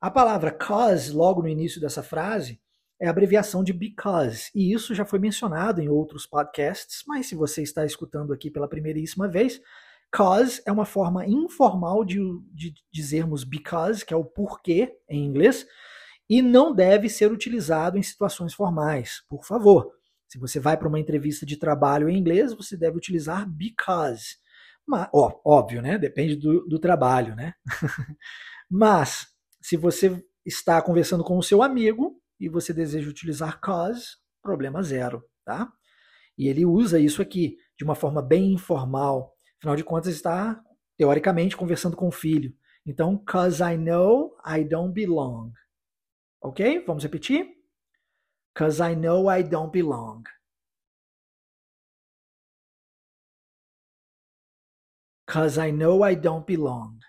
A 0.00 0.10
palavra 0.10 0.50
cause, 0.50 1.12
logo 1.12 1.42
no 1.42 1.48
início 1.48 1.80
dessa 1.80 2.02
frase, 2.02 2.60
é 2.98 3.06
a 3.06 3.10
abreviação 3.10 3.64
de 3.64 3.72
because, 3.72 4.50
e 4.54 4.72
isso 4.74 4.94
já 4.94 5.06
foi 5.06 5.18
mencionado 5.18 5.80
em 5.80 5.88
outros 5.88 6.26
podcasts, 6.26 7.02
mas 7.06 7.26
se 7.26 7.34
você 7.34 7.62
está 7.62 7.84
escutando 7.84 8.32
aqui 8.32 8.50
pela 8.50 8.68
primeiríssima 8.68 9.26
vez, 9.26 9.60
cause 10.12 10.62
é 10.66 10.72
uma 10.72 10.84
forma 10.84 11.26
informal 11.26 12.04
de, 12.04 12.18
de 12.52 12.74
dizermos 12.92 13.42
because, 13.42 14.04
que 14.04 14.12
é 14.12 14.16
o 14.16 14.24
porquê 14.24 14.98
em 15.08 15.24
inglês, 15.24 15.66
e 16.30 16.40
não 16.40 16.72
deve 16.72 17.08
ser 17.08 17.32
utilizado 17.32 17.98
em 17.98 18.02
situações 18.04 18.54
formais, 18.54 19.24
por 19.28 19.44
favor. 19.44 19.92
Se 20.28 20.38
você 20.38 20.60
vai 20.60 20.76
para 20.76 20.86
uma 20.86 21.00
entrevista 21.00 21.44
de 21.44 21.56
trabalho 21.56 22.08
em 22.08 22.16
inglês, 22.16 22.52
você 22.54 22.76
deve 22.76 22.96
utilizar 22.96 23.50
because. 23.50 24.36
Mas, 24.86 25.08
ó, 25.12 25.40
óbvio, 25.44 25.82
né? 25.82 25.98
Depende 25.98 26.36
do, 26.36 26.64
do 26.68 26.78
trabalho, 26.78 27.34
né? 27.34 27.54
Mas, 28.70 29.26
se 29.60 29.76
você 29.76 30.24
está 30.46 30.80
conversando 30.80 31.24
com 31.24 31.36
o 31.36 31.42
seu 31.42 31.64
amigo 31.64 32.22
e 32.38 32.48
você 32.48 32.72
deseja 32.72 33.10
utilizar 33.10 33.60
cause, 33.60 34.16
problema 34.40 34.84
zero, 34.84 35.24
tá? 35.44 35.72
E 36.38 36.46
ele 36.46 36.64
usa 36.64 37.00
isso 37.00 37.20
aqui 37.20 37.56
de 37.76 37.82
uma 37.82 37.96
forma 37.96 38.22
bem 38.22 38.52
informal. 38.52 39.34
Afinal 39.58 39.74
de 39.74 39.82
contas, 39.82 40.14
está, 40.14 40.62
teoricamente, 40.96 41.56
conversando 41.56 41.96
com 41.96 42.06
o 42.06 42.12
filho. 42.12 42.54
Então, 42.86 43.18
cause 43.18 43.60
I 43.60 43.76
know 43.76 44.36
I 44.46 44.62
don't 44.62 44.94
belong. 44.94 45.50
Ok? 46.40 46.84
Vamos 46.86 47.02
repetir? 47.02 47.46
Cause 48.54 48.80
I 48.80 48.94
know 48.94 49.28
I 49.28 49.42
don't 49.42 49.72
belong. 49.72 50.26
Cause 55.26 55.58
I 55.58 55.70
know 55.70 56.02
I 56.02 56.14
don't 56.14 56.46
belong. 56.46 57.00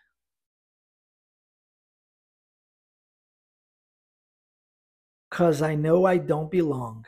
Cause 5.32 5.62
I 5.62 5.76
know 5.76 6.06
I 6.06 6.18
don't 6.18 6.52
belong. 6.52 7.06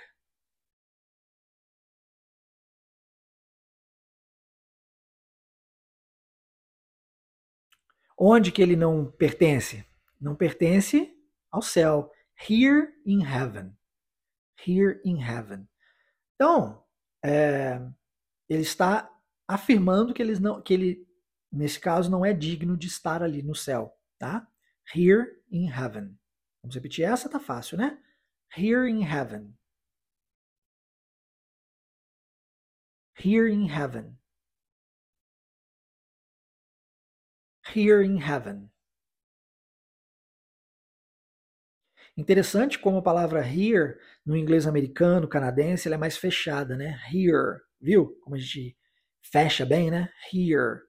Onde 8.17 8.51
que 8.51 8.61
ele 8.61 8.77
não 8.77 9.11
pertence? 9.11 9.85
Não 10.19 10.35
pertence 10.35 11.13
ao 11.51 11.61
céu. 11.61 12.12
Here 12.37 12.93
in 13.05 13.21
heaven. 13.21 13.77
Here 14.65 15.01
in 15.05 15.17
heaven. 15.17 15.67
Então, 16.35 16.83
é, 17.23 17.79
ele 18.49 18.61
está 18.61 19.09
afirmando 19.47 20.13
que, 20.13 20.21
eles 20.21 20.39
não, 20.39 20.61
que 20.61 20.73
ele, 20.73 21.07
nesse 21.51 21.79
caso, 21.79 22.09
não 22.09 22.25
é 22.25 22.33
digno 22.33 22.77
de 22.77 22.87
estar 22.87 23.23
ali 23.23 23.41
no 23.41 23.55
céu. 23.55 23.97
Tá? 24.17 24.47
Here 24.93 25.41
in 25.51 25.69
heaven. 25.69 26.17
Vamos 26.61 26.75
repetir 26.75 27.05
essa, 27.05 27.29
tá 27.29 27.39
fácil, 27.39 27.77
né? 27.77 28.01
Here 28.55 28.89
in 28.89 29.01
heaven. 29.01 29.57
Here 33.15 33.49
in 33.49 33.67
heaven. 33.67 34.17
Here 37.73 38.03
in 38.03 38.17
heaven. 38.17 38.72
Interessante 42.15 42.77
como 42.77 42.97
a 42.97 43.01
palavra 43.01 43.41
here 43.41 43.97
no 44.23 44.37
inglês 44.37 44.67
americano, 44.67 45.27
canadense, 45.27 45.87
ela 45.87 45.95
é 45.95 45.97
mais 45.97 46.15
fechada, 46.15 46.77
né? 46.77 46.99
Here, 47.11 47.59
viu? 47.81 48.19
Como 48.21 48.35
a 48.35 48.39
gente 48.39 48.77
fecha 49.21 49.65
bem, 49.65 49.89
né? 49.89 50.09
Here. 50.31 50.81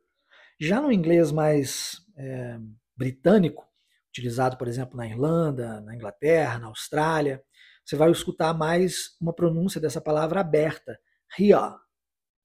Já 0.61 0.81
no 0.81 0.93
inglês 0.93 1.33
mais 1.33 1.97
é, 2.17 2.59
britânico, 2.95 3.67
utilizado, 4.11 4.59
por 4.59 4.69
exemplo, 4.69 4.97
na 4.97 5.07
Irlanda, 5.07 5.81
na 5.81 5.95
Inglaterra, 5.95 6.59
na 6.59 6.67
Austrália, 6.67 7.43
você 7.85 7.97
vai 7.97 8.11
escutar 8.11 8.53
mais 8.55 9.17
uma 9.21 9.33
pronúncia 9.33 9.81
dessa 9.81 10.01
palavra 10.01 10.41
aberta. 10.41 10.99
Here, 11.39 11.75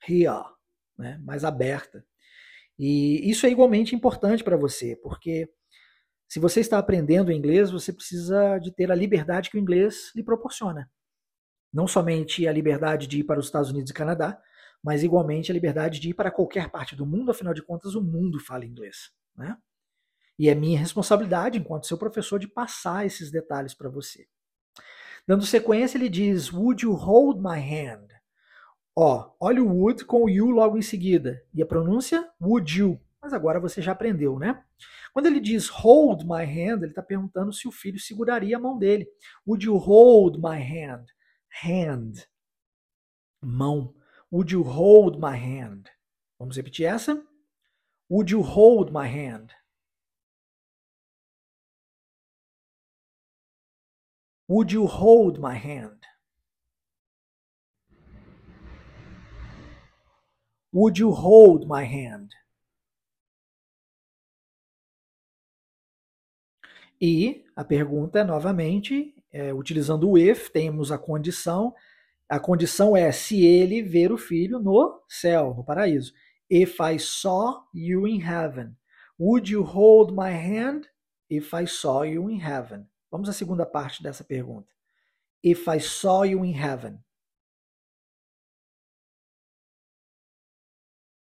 here, 0.08 0.44
né? 0.98 1.20
mais 1.22 1.44
aberta. 1.44 2.06
E 2.78 3.30
isso 3.30 3.46
é 3.46 3.50
igualmente 3.50 3.94
importante 3.94 4.44
para 4.44 4.56
você, 4.56 4.96
porque 4.96 5.50
se 6.30 6.40
você 6.40 6.60
está 6.60 6.78
aprendendo 6.78 7.32
inglês, 7.32 7.72
você 7.72 7.92
precisa 7.92 8.60
de 8.60 8.72
ter 8.72 8.92
a 8.92 8.96
liberdade 8.96 9.50
que 9.50 9.58
o 9.58 9.60
inglês 9.60 10.12
lhe 10.16 10.24
proporciona. 10.24 10.88
Não 11.74 11.88
somente 11.88 12.48
a 12.48 12.52
liberdade 12.52 13.08
de 13.08 13.20
ir 13.20 13.24
para 13.24 13.40
os 13.40 13.48
Estados 13.48 13.72
Unidos 13.72 13.90
e 13.90 13.96
Canadá, 13.96 14.40
mas 14.84 15.02
igualmente 15.02 15.52
a 15.52 15.54
liberdade 15.54 16.00
de 16.00 16.10
ir 16.10 16.14
para 16.14 16.30
qualquer 16.30 16.70
parte 16.70 16.96
do 16.96 17.04
mundo, 17.04 17.32
afinal 17.32 17.52
de 17.52 17.64
contas, 17.64 17.96
o 17.96 18.02
mundo 18.02 18.40
fala 18.40 18.64
inglês. 18.64 19.12
Né? 19.36 19.58
E 20.38 20.48
é 20.50 20.54
minha 20.54 20.80
responsabilidade, 20.80 21.58
enquanto 21.58 21.88
seu 21.88 21.98
professor, 21.98 22.40
de 22.40 22.48
passar 22.48 23.08
esses 23.08 23.32
detalhes 23.32 23.74
para 23.74 23.90
você. 23.90 24.28
Dando 25.28 25.48
sequência, 25.48 25.98
ele 25.98 26.10
diz: 26.10 26.54
Would 26.54 26.86
you 26.86 26.94
hold 26.94 27.42
my 27.42 27.60
hand? 27.60 28.08
Ó, 28.96 29.32
olha 29.40 29.64
o 29.64 29.68
would 29.68 30.06
com 30.06 30.26
o 30.26 30.30
you 30.30 30.52
logo 30.52 30.78
em 30.78 30.82
seguida. 30.84 31.44
E 31.54 31.62
a 31.62 31.66
pronúncia? 31.66 32.30
Would 32.40 32.80
you. 32.80 33.02
Mas 33.22 33.34
agora 33.34 33.60
você 33.60 33.82
já 33.82 33.92
aprendeu, 33.92 34.40
né? 34.40 34.64
Quando 35.14 35.26
ele 35.26 35.40
diz 35.40 35.68
hold 35.68 36.24
my 36.24 36.44
hand, 36.46 36.82
ele 36.82 36.92
está 36.92 37.04
perguntando 37.04 37.52
se 37.52 37.68
o 37.68 37.72
filho 37.72 38.00
seguraria 38.00 38.56
a 38.56 38.60
mão 38.60 38.78
dele. 38.78 39.08
Would 39.46 39.66
you 39.66 39.78
hold 39.78 40.38
my 40.38 40.58
hand? 40.58 41.06
Hand. 41.64 42.28
Mão. 43.42 43.94
Would 44.32 44.54
you 44.54 44.64
hold 44.64 45.20
my 45.20 45.36
hand? 45.36 45.90
Vamos 46.38 46.56
repetir 46.56 46.86
essa? 46.86 47.22
Would 48.10 48.32
you 48.32 48.42
hold 48.42 48.92
my 48.92 49.08
hand? 49.08 49.54
Would 54.48 54.74
you 54.74 54.86
hold 54.88 55.40
my 55.40 55.56
hand? 55.56 56.00
Would 60.72 61.00
you 61.00 61.12
hold 61.12 61.68
my 61.68 61.84
hand? 61.84 62.34
E 67.02 67.46
a 67.56 67.64
pergunta, 67.64 68.24
novamente, 68.24 69.16
é, 69.32 69.54
utilizando 69.54 70.10
o 70.10 70.18
if, 70.18 70.50
temos 70.50 70.92
a 70.92 70.98
condição. 70.98 71.74
A 72.28 72.40
condição 72.40 72.96
é 72.96 73.12
se 73.12 73.46
ele 73.46 73.82
ver 73.82 74.12
o 74.12 74.18
filho 74.18 74.60
no 74.60 75.02
céu, 75.08 75.54
no 75.56 75.64
paraíso. 75.64 76.14
If 76.50 76.80
I 76.80 77.00
saw 77.00 77.64
you 77.74 78.08
in 78.08 78.22
heaven, 78.22 78.76
would 79.18 79.52
you 79.52 79.64
hold 79.64 80.14
my 80.14 80.32
hand 80.32 80.88
if 81.30 81.54
I 81.54 81.66
saw 81.66 82.04
you 82.04 82.30
in 82.30 82.40
heaven? 82.42 82.88
Vamos 83.12 83.30
à 83.30 83.34
segunda 83.34 83.66
parte 83.66 84.04
dessa 84.04 84.24
pergunta. 84.24 84.68
If 85.44 85.68
I 85.68 85.80
saw 85.80 86.24
you 86.26 86.44
in 86.44 86.54
heaven. 86.54 87.00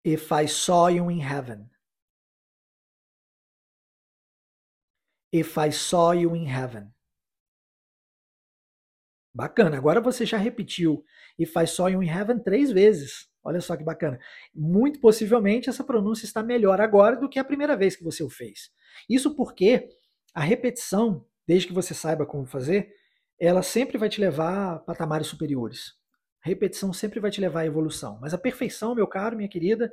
If 0.05 0.33
I 0.33 0.47
saw 0.47 0.89
you 0.89 1.11
in 1.11 1.21
heaven. 1.21 1.69
If 5.38 5.59
I 5.59 5.70
saw 5.70 6.12
you 6.14 6.35
in 6.35 6.46
heaven. 6.46 6.88
Bacana. 9.35 9.77
Agora 9.77 10.01
você 10.01 10.25
já 10.25 10.38
repetiu 10.38 11.05
If 11.38 11.55
I 11.57 11.66
saw 11.66 11.88
you 11.88 12.03
in 12.03 12.09
heaven 12.09 12.38
três 12.38 12.70
vezes. 12.72 13.29
Olha 13.44 13.61
só 13.61 13.77
que 13.77 13.85
bacana. 13.85 14.18
Muito 14.55 14.99
possivelmente 14.99 15.68
essa 15.68 15.85
pronúncia 15.85 16.25
está 16.25 16.42
melhor 16.42 16.81
agora 16.81 17.16
do 17.16 17.29
que 17.29 17.38
a 17.38 17.44
primeira 17.44 17.77
vez 17.77 17.94
que 17.94 18.03
você 18.03 18.22
o 18.22 18.31
fez. 18.31 18.70
Isso 19.09 19.37
porque 19.37 19.88
a 20.35 20.40
repetição, 20.40 21.25
desde 21.46 21.68
que 21.68 21.75
você 21.75 21.92
saiba 21.92 22.25
como 22.25 22.46
fazer, 22.46 22.90
ela 23.38 23.62
sempre 23.62 23.99
vai 23.99 24.09
te 24.09 24.20
levar 24.20 24.77
a 24.77 24.79
patamares 24.79 25.27
superiores. 25.27 25.92
A 26.42 26.49
repetição 26.49 26.92
sempre 26.92 27.20
vai 27.20 27.31
te 27.31 27.40
levar 27.40 27.61
à 27.61 27.66
evolução. 27.66 28.18
Mas 28.20 28.33
a 28.33 28.38
perfeição, 28.38 28.94
meu 28.94 29.07
caro, 29.07 29.37
minha 29.37 29.49
querida, 29.49 29.92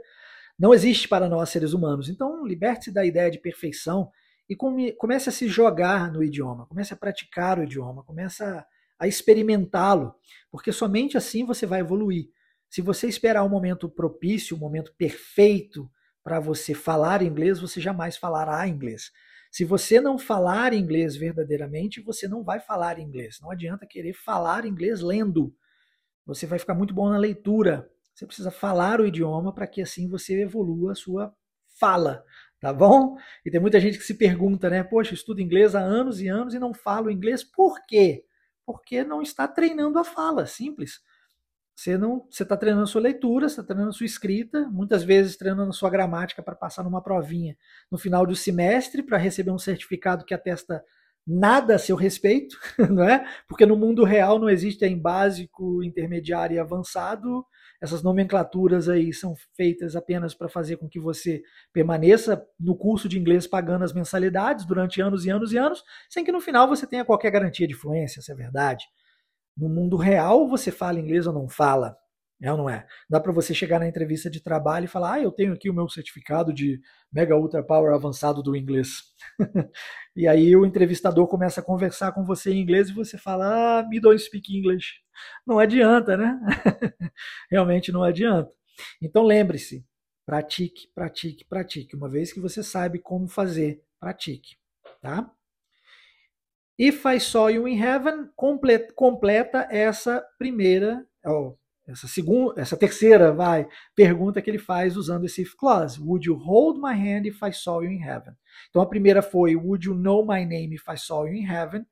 não 0.57 0.73
existe 0.73 1.07
para 1.07 1.27
nós 1.27 1.49
seres 1.49 1.73
humanos. 1.73 2.07
Então, 2.07 2.45
liberte-se 2.45 2.93
da 2.93 3.05
ideia 3.05 3.29
de 3.29 3.39
perfeição 3.39 4.09
e 4.53 4.93
comece 4.93 5.29
a 5.29 5.31
se 5.31 5.47
jogar 5.47 6.11
no 6.11 6.23
idioma, 6.23 6.65
comece 6.65 6.93
a 6.93 6.97
praticar 6.97 7.59
o 7.59 7.63
idioma, 7.63 8.03
comece 8.03 8.43
a, 8.43 8.65
a 8.99 9.07
experimentá-lo, 9.07 10.15
porque 10.51 10.71
somente 10.71 11.17
assim 11.17 11.45
você 11.45 11.65
vai 11.65 11.79
evoluir. 11.79 12.27
Se 12.69 12.81
você 12.81 13.07
esperar 13.07 13.43
um 13.43 13.49
momento 13.49 13.89
propício, 13.89 14.55
um 14.55 14.59
momento 14.59 14.93
perfeito 14.97 15.89
para 16.23 16.39
você 16.39 16.73
falar 16.73 17.21
inglês, 17.21 17.59
você 17.59 17.79
jamais 17.79 18.17
falará 18.17 18.67
inglês. 18.67 19.11
Se 19.51 19.63
você 19.63 20.01
não 20.01 20.17
falar 20.17 20.73
inglês 20.73 21.15
verdadeiramente, 21.15 22.01
você 22.01 22.27
não 22.27 22.43
vai 22.43 22.59
falar 22.59 22.97
inglês. 22.97 23.37
Não 23.39 23.51
adianta 23.51 23.85
querer 23.85 24.13
falar 24.13 24.65
inglês 24.65 25.01
lendo. 25.01 25.55
Você 26.25 26.47
vai 26.47 26.57
ficar 26.57 26.73
muito 26.73 26.93
bom 26.93 27.09
na 27.09 27.17
leitura. 27.17 27.87
Você 28.15 28.25
precisa 28.25 28.49
falar 28.49 28.99
o 28.99 29.05
idioma 29.05 29.53
para 29.53 29.67
que 29.67 29.81
assim 29.81 30.07
você 30.07 30.41
evolua 30.41 30.93
a 30.93 30.95
sua 30.95 31.35
fala, 31.79 32.23
tá 32.63 32.71
bom? 32.71 33.17
E 33.45 33.51
tem 33.51 33.59
muita 33.59 33.77
gente 33.77 33.97
que 33.97 34.05
se 34.05 34.13
pergunta, 34.13 34.69
né? 34.69 34.85
Poxa, 34.85 35.13
estudo 35.13 35.41
inglês 35.41 35.75
há 35.75 35.81
anos 35.81 36.21
e 36.21 36.29
anos 36.29 36.53
e 36.53 36.59
não 36.59 36.73
falo 36.73 37.11
inglês. 37.11 37.43
Por 37.43 37.85
quê? 37.85 38.23
Porque 38.65 39.03
não 39.03 39.21
está 39.21 39.49
treinando 39.49 39.99
a 39.99 40.03
fala, 40.05 40.45
simples. 40.45 41.01
Você 41.75 41.97
não, 41.97 42.25
você 42.31 42.43
está 42.43 42.55
treinando 42.55 42.85
a 42.85 42.87
sua 42.87 43.01
leitura, 43.01 43.47
está 43.47 43.61
treinando 43.61 43.89
a 43.89 43.93
sua 43.93 44.05
escrita, 44.05 44.61
muitas 44.71 45.03
vezes 45.03 45.35
treinando 45.35 45.71
a 45.71 45.73
sua 45.73 45.89
gramática 45.89 46.41
para 46.41 46.55
passar 46.55 46.83
numa 46.85 47.03
provinha 47.03 47.57
no 47.91 47.97
final 47.97 48.25
do 48.25 48.33
semestre 48.33 49.03
para 49.03 49.17
receber 49.17 49.51
um 49.51 49.59
certificado 49.59 50.23
que 50.23 50.33
atesta 50.33 50.81
nada 51.27 51.75
a 51.75 51.79
seu 51.79 51.97
respeito, 51.97 52.57
não 52.89 53.03
é? 53.03 53.27
Porque 53.45 53.65
no 53.65 53.75
mundo 53.75 54.05
real 54.05 54.39
não 54.39 54.49
existe 54.49 54.85
em 54.85 54.97
básico, 54.97 55.83
intermediário 55.83 56.55
e 56.55 56.59
avançado. 56.59 57.45
Essas 57.83 58.01
nomenclaturas 58.01 58.87
aí 58.87 59.11
são 59.11 59.35
feitas 59.57 59.93
apenas 59.93 60.33
para 60.33 60.47
fazer 60.47 60.77
com 60.77 60.87
que 60.87 61.01
você 61.01 61.43
permaneça 61.73 62.41
no 62.57 62.77
curso 62.77 63.09
de 63.09 63.19
inglês 63.19 63.45
pagando 63.45 63.83
as 63.83 63.91
mensalidades 63.91 64.65
durante 64.65 65.01
anos 65.01 65.25
e 65.25 65.29
anos 65.29 65.51
e 65.51 65.57
anos, 65.57 65.83
sem 66.09 66.23
que 66.23 66.31
no 66.31 66.39
final 66.39 66.65
você 66.65 66.87
tenha 66.87 67.03
qualquer 67.03 67.29
garantia 67.29 67.67
de 67.67 67.73
fluência, 67.73 68.21
se 68.21 68.31
é 68.31 68.35
verdade. 68.35 68.85
No 69.57 69.67
mundo 69.67 69.97
real, 69.97 70.47
você 70.47 70.71
fala 70.71 70.97
inglês 70.97 71.27
ou 71.27 71.33
não 71.33 71.49
fala? 71.49 71.97
É 72.43 72.51
ou 72.51 72.57
não 72.57 72.69
é? 72.69 72.85
Dá 73.09 73.21
para 73.21 73.31
você 73.31 73.53
chegar 73.53 73.79
na 73.79 73.87
entrevista 73.87 74.29
de 74.29 74.43
trabalho 74.43 74.83
e 74.83 74.89
falar: 74.89 75.13
Ah, 75.13 75.21
eu 75.21 75.31
tenho 75.31 75.53
aqui 75.53 75.69
o 75.69 75.73
meu 75.73 75.87
certificado 75.87 76.51
de 76.51 76.77
Mega 77.09 77.37
Ultra 77.37 77.63
Power 77.63 77.93
avançado 77.93 78.43
do 78.43 78.53
inglês. 78.53 79.01
e 80.13 80.27
aí 80.27 80.53
o 80.53 80.65
entrevistador 80.65 81.25
começa 81.25 81.61
a 81.61 81.63
conversar 81.63 82.11
com 82.11 82.25
você 82.25 82.51
em 82.51 82.59
inglês 82.59 82.89
e 82.89 82.93
você 82.93 83.17
fala: 83.17 83.79
Ah, 83.79 83.87
me 83.87 83.97
don't 83.97 84.21
speak 84.21 84.53
English. 84.53 84.95
Não 85.47 85.57
adianta, 85.57 86.17
né? 86.17 86.37
Realmente 87.49 87.93
não 87.93 88.03
adianta. 88.03 88.51
Então 89.01 89.23
lembre-se: 89.23 89.85
pratique, 90.25 90.89
pratique, 90.93 91.45
pratique. 91.45 91.95
Uma 91.95 92.09
vez 92.09 92.33
que 92.33 92.41
você 92.41 92.61
sabe 92.61 92.99
como 92.99 93.25
fazer, 93.25 93.81
pratique. 94.01 94.57
Tá? 95.01 95.31
If 96.77 97.05
I 97.05 97.21
Saw 97.21 97.51
You 97.51 97.69
in 97.69 97.79
Heaven 97.79 98.31
completa 98.35 99.65
essa 99.71 100.21
primeira, 100.37 101.07
essa 101.85 102.07
segunda, 102.07 102.61
essa 102.61 102.77
terceira, 102.77 103.33
vai, 103.33 103.67
pergunta 103.93 104.41
que 104.41 104.49
ele 104.49 104.57
faz 104.57 104.95
usando 104.95 105.25
esse 105.25 105.41
if 105.41 105.53
clause. 105.55 105.99
Would 105.99 106.27
you 106.27 106.35
hold 106.35 106.79
my 106.79 106.93
hand 106.93 107.25
if 107.25 107.41
I 107.43 107.51
saw 107.51 107.81
you 107.81 107.91
in 107.91 108.01
heaven? 108.01 108.33
Então 108.69 108.81
a 108.81 108.85
primeira 108.85 109.21
foi 109.21 109.55
Would 109.55 109.85
you 109.87 109.95
know 109.95 110.25
my 110.25 110.45
name 110.45 110.75
if 110.75 110.83
I 110.89 110.97
saw 110.97 111.25
you 111.25 111.33
in 111.33 111.45
heaven? 111.45 111.85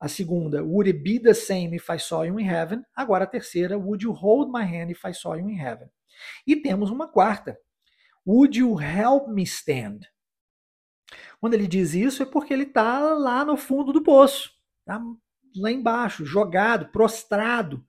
A 0.00 0.08
segunda, 0.08 0.64
Would 0.64 0.90
it 0.90 1.02
be 1.02 1.20
the 1.20 1.34
same 1.34 1.76
if 1.76 1.88
I 1.88 1.98
saw 1.98 2.24
you 2.24 2.38
in 2.38 2.46
heaven? 2.46 2.84
Agora 2.96 3.24
a 3.24 3.26
terceira, 3.26 3.78
Would 3.78 4.04
you 4.04 4.12
hold 4.12 4.50
my 4.50 4.64
hand 4.64 4.90
if 4.90 5.06
I 5.06 5.14
saw 5.14 5.34
you 5.34 5.48
in 5.48 5.56
heaven? 5.56 5.88
E 6.44 6.56
temos 6.56 6.90
uma 6.90 7.06
quarta. 7.06 7.56
Would 8.26 8.58
you 8.58 8.74
help 8.80 9.28
me 9.28 9.44
stand? 9.44 10.00
Quando 11.40 11.54
ele 11.54 11.68
diz 11.68 11.94
isso 11.94 12.22
é 12.22 12.26
porque 12.26 12.52
ele 12.52 12.64
está 12.64 13.14
lá 13.14 13.44
no 13.44 13.56
fundo 13.56 13.92
do 13.92 14.02
poço, 14.02 14.50
tá 14.84 15.00
lá 15.56 15.70
embaixo, 15.70 16.24
jogado, 16.24 16.90
prostrado, 16.90 17.84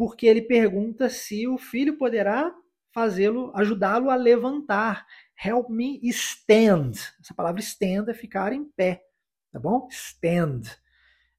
porque 0.00 0.26
ele 0.26 0.40
pergunta 0.40 1.10
se 1.10 1.46
o 1.46 1.58
filho 1.58 1.98
poderá 1.98 2.50
fazê-lo, 2.90 3.52
ajudá-lo 3.54 4.08
a 4.08 4.16
levantar. 4.16 5.06
Help 5.44 5.68
me 5.68 6.00
stand. 6.04 6.92
Essa 7.20 7.34
palavra 7.36 7.60
stand 7.60 8.08
é 8.08 8.14
ficar 8.14 8.50
em 8.50 8.64
pé, 8.64 9.04
tá 9.52 9.60
bom? 9.60 9.86
Stand. 9.90 10.62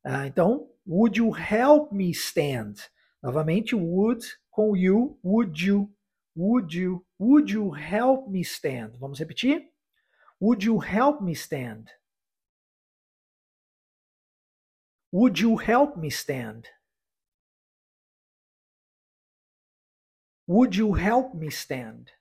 Ah, 0.03 0.27
então, 0.27 0.69
would 0.85 1.17
you 1.17 1.35
help 1.35 1.91
me 1.91 2.11
stand? 2.11 2.75
Novamente, 3.23 3.73
would 3.73 4.23
com 4.51 4.77
you, 4.77 5.17
would 5.23 5.65
you, 5.65 5.91
would 6.35 6.77
you, 6.77 7.03
would 7.17 7.51
you 7.51 7.71
help 7.71 8.29
me 8.29 8.41
stand? 8.41 8.95
Vamos 8.99 9.17
repetir? 9.17 9.71
Would 10.39 10.63
you 10.67 10.77
help 10.77 11.19
me 11.19 11.31
stand? 11.33 11.89
Would 15.11 15.41
you 15.41 15.55
help 15.55 15.97
me 15.97 16.11
stand? 16.11 16.69
Would 20.47 20.75
you 20.75 20.93
help 20.93 21.33
me 21.33 21.49
stand? 21.49 22.11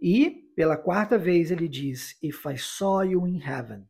E, 0.00 0.30
pela 0.56 0.76
quarta 0.76 1.16
vez, 1.16 1.50
ele 1.50 1.68
diz: 1.68 2.16
If 2.20 2.44
I 2.46 2.56
saw 2.56 3.02
you 3.02 3.26
in 3.26 3.40
heaven. 3.40 3.88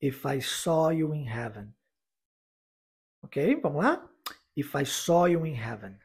If 0.00 0.24
I 0.26 0.40
saw 0.40 0.90
you 0.90 1.12
in 1.12 1.26
heaven. 1.26 1.74
Ok? 3.22 3.56
Vamos 3.62 3.84
lá? 3.84 4.08
If 4.56 4.74
I 4.74 4.84
saw 4.84 5.26
you 5.26 5.44
in 5.44 5.54
heaven 5.54 5.98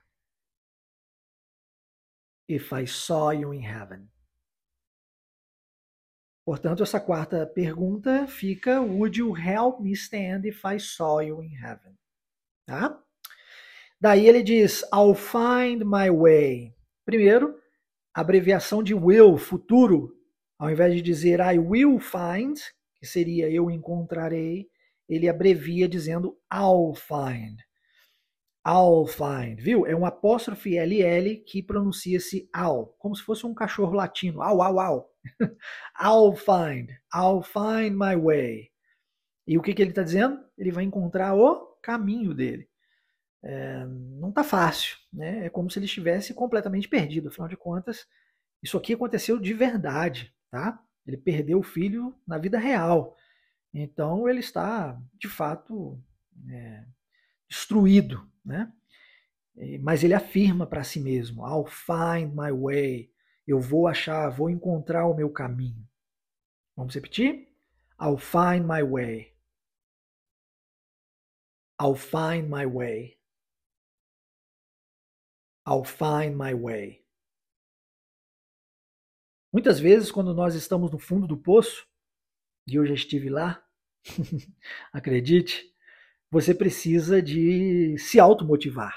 if 2.49 2.73
I 2.73 2.85
saw 2.85 3.29
you 3.29 3.53
in 3.53 3.61
heaven? 3.61 4.09
Portanto, 6.43 6.81
essa 6.81 6.99
quarta 6.99 7.45
pergunta 7.45 8.27
fica: 8.27 8.81
Would 8.81 9.17
you 9.17 9.33
help 9.33 9.79
me 9.79 9.95
stand 9.95 10.45
if 10.45 10.65
I 10.65 10.79
saw 10.79 11.19
you 11.19 11.43
in 11.43 11.51
heaven? 11.51 11.95
Tá? 12.67 12.99
Daí 14.01 14.27
ele 14.27 14.41
diz: 14.41 14.83
I'll 14.93 15.13
find 15.13 15.83
my 15.83 16.09
way. 16.09 16.73
Primeiro, 17.05 17.59
abreviação 18.13 18.81
de 18.81 18.93
will, 18.93 19.37
futuro. 19.37 20.15
Ao 20.57 20.69
invés 20.69 20.95
de 20.95 21.01
dizer 21.01 21.39
I 21.39 21.59
will 21.59 21.99
find, 21.99 22.57
que 22.95 23.05
seria 23.05 23.49
eu 23.49 23.69
encontrarei, 23.69 24.67
ele 25.07 25.27
abrevia 25.27 25.87
dizendo 25.87 26.37
I'll 26.53 26.93
find. 26.93 27.57
I'll 28.65 29.07
find, 29.07 29.59
viu? 29.59 29.85
É 29.85 29.95
um 29.95 30.05
apóstrofe 30.05 30.77
LL 30.77 31.43
que 31.45 31.63
pronuncia-se 31.63 32.49
ao, 32.53 32.87
como 32.99 33.15
se 33.15 33.23
fosse 33.23 33.45
um 33.45 33.53
cachorro 33.53 33.93
latino. 33.93 34.41
Au, 34.41 34.61
au, 34.61 34.79
au. 34.79 35.09
I'll 35.99 36.35
find, 36.35 36.89
I'll 37.13 37.41
find 37.41 37.97
my 37.97 38.15
way. 38.15 38.69
E 39.47 39.57
o 39.57 39.61
que, 39.61 39.73
que 39.73 39.81
ele 39.81 39.91
está 39.91 40.03
dizendo? 40.03 40.39
Ele 40.57 40.71
vai 40.71 40.83
encontrar 40.83 41.35
o 41.35 41.77
caminho 41.81 42.33
dele. 42.33 42.68
É, 43.43 43.85
não 43.85 44.29
está 44.29 44.43
fácil, 44.43 44.97
né? 45.11 45.45
É 45.45 45.49
como 45.49 45.69
se 45.69 45.79
ele 45.79 45.85
estivesse 45.85 46.33
completamente 46.33 46.87
perdido. 46.87 47.29
Afinal 47.29 47.47
de 47.47 47.57
contas, 47.57 48.05
isso 48.61 48.77
aqui 48.77 48.93
aconteceu 48.93 49.39
de 49.39 49.53
verdade, 49.53 50.33
tá? 50.51 50.81
Ele 51.05 51.17
perdeu 51.17 51.59
o 51.59 51.63
filho 51.63 52.15
na 52.27 52.37
vida 52.37 52.59
real. 52.59 53.15
Então 53.73 54.27
ele 54.27 54.39
está, 54.39 54.99
de 55.13 55.27
fato, 55.27 56.01
é, 56.49 56.85
destruído, 57.47 58.29
né? 58.43 58.71
Mas 59.81 60.03
ele 60.03 60.13
afirma 60.13 60.65
para 60.65 60.83
si 60.83 60.99
mesmo: 60.99 61.45
I'll 61.45 61.65
find 61.65 62.33
my 62.33 62.51
way. 62.51 63.11
Eu 63.47 63.59
vou 63.59 63.87
achar, 63.87 64.29
vou 64.29 64.49
encontrar 64.49 65.05
o 65.07 65.15
meu 65.15 65.29
caminho. 65.29 65.87
Vamos 66.75 66.93
repetir? 66.95 67.49
I'll 67.99 68.17
find 68.17 68.65
my 68.65 68.83
way. 68.83 69.33
I'll 71.81 71.95
find 71.95 72.49
my 72.49 72.65
way. 72.65 73.18
I'll 75.69 75.83
find 75.83 76.35
my 76.35 76.53
way. 76.55 77.03
Muitas 79.53 79.79
vezes, 79.79 80.11
quando 80.11 80.33
nós 80.33 80.55
estamos 80.55 80.91
no 80.91 80.97
fundo 80.97 81.27
do 81.27 81.37
poço, 81.37 81.85
e 82.67 82.75
eu 82.75 82.85
já 82.85 82.93
estive 82.93 83.29
lá, 83.29 83.63
acredite, 84.91 85.71
você 86.31 86.53
precisa 86.53 87.21
de 87.21 87.95
se 87.99 88.19
automotivar. 88.19 88.95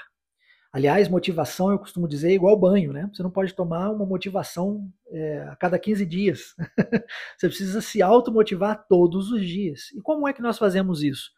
Aliás, 0.71 1.07
motivação, 1.07 1.71
eu 1.71 1.77
costumo 1.77 2.07
dizer, 2.07 2.31
é 2.31 2.33
igual 2.33 2.59
banho, 2.59 2.91
né? 2.91 3.07
Você 3.13 3.21
não 3.21 3.29
pode 3.29 3.53
tomar 3.53 3.91
uma 3.91 4.07
motivação 4.07 4.91
é, 5.09 5.43
a 5.43 5.55
cada 5.55 5.77
15 5.77 6.03
dias. 6.03 6.55
Você 7.37 7.47
precisa 7.47 7.79
se 7.79 8.01
automotivar 8.01 8.87
todos 8.87 9.31
os 9.31 9.45
dias. 9.45 9.91
E 9.91 10.01
como 10.01 10.27
é 10.27 10.33
que 10.33 10.41
nós 10.41 10.57
fazemos 10.57 11.03
isso? 11.03 11.29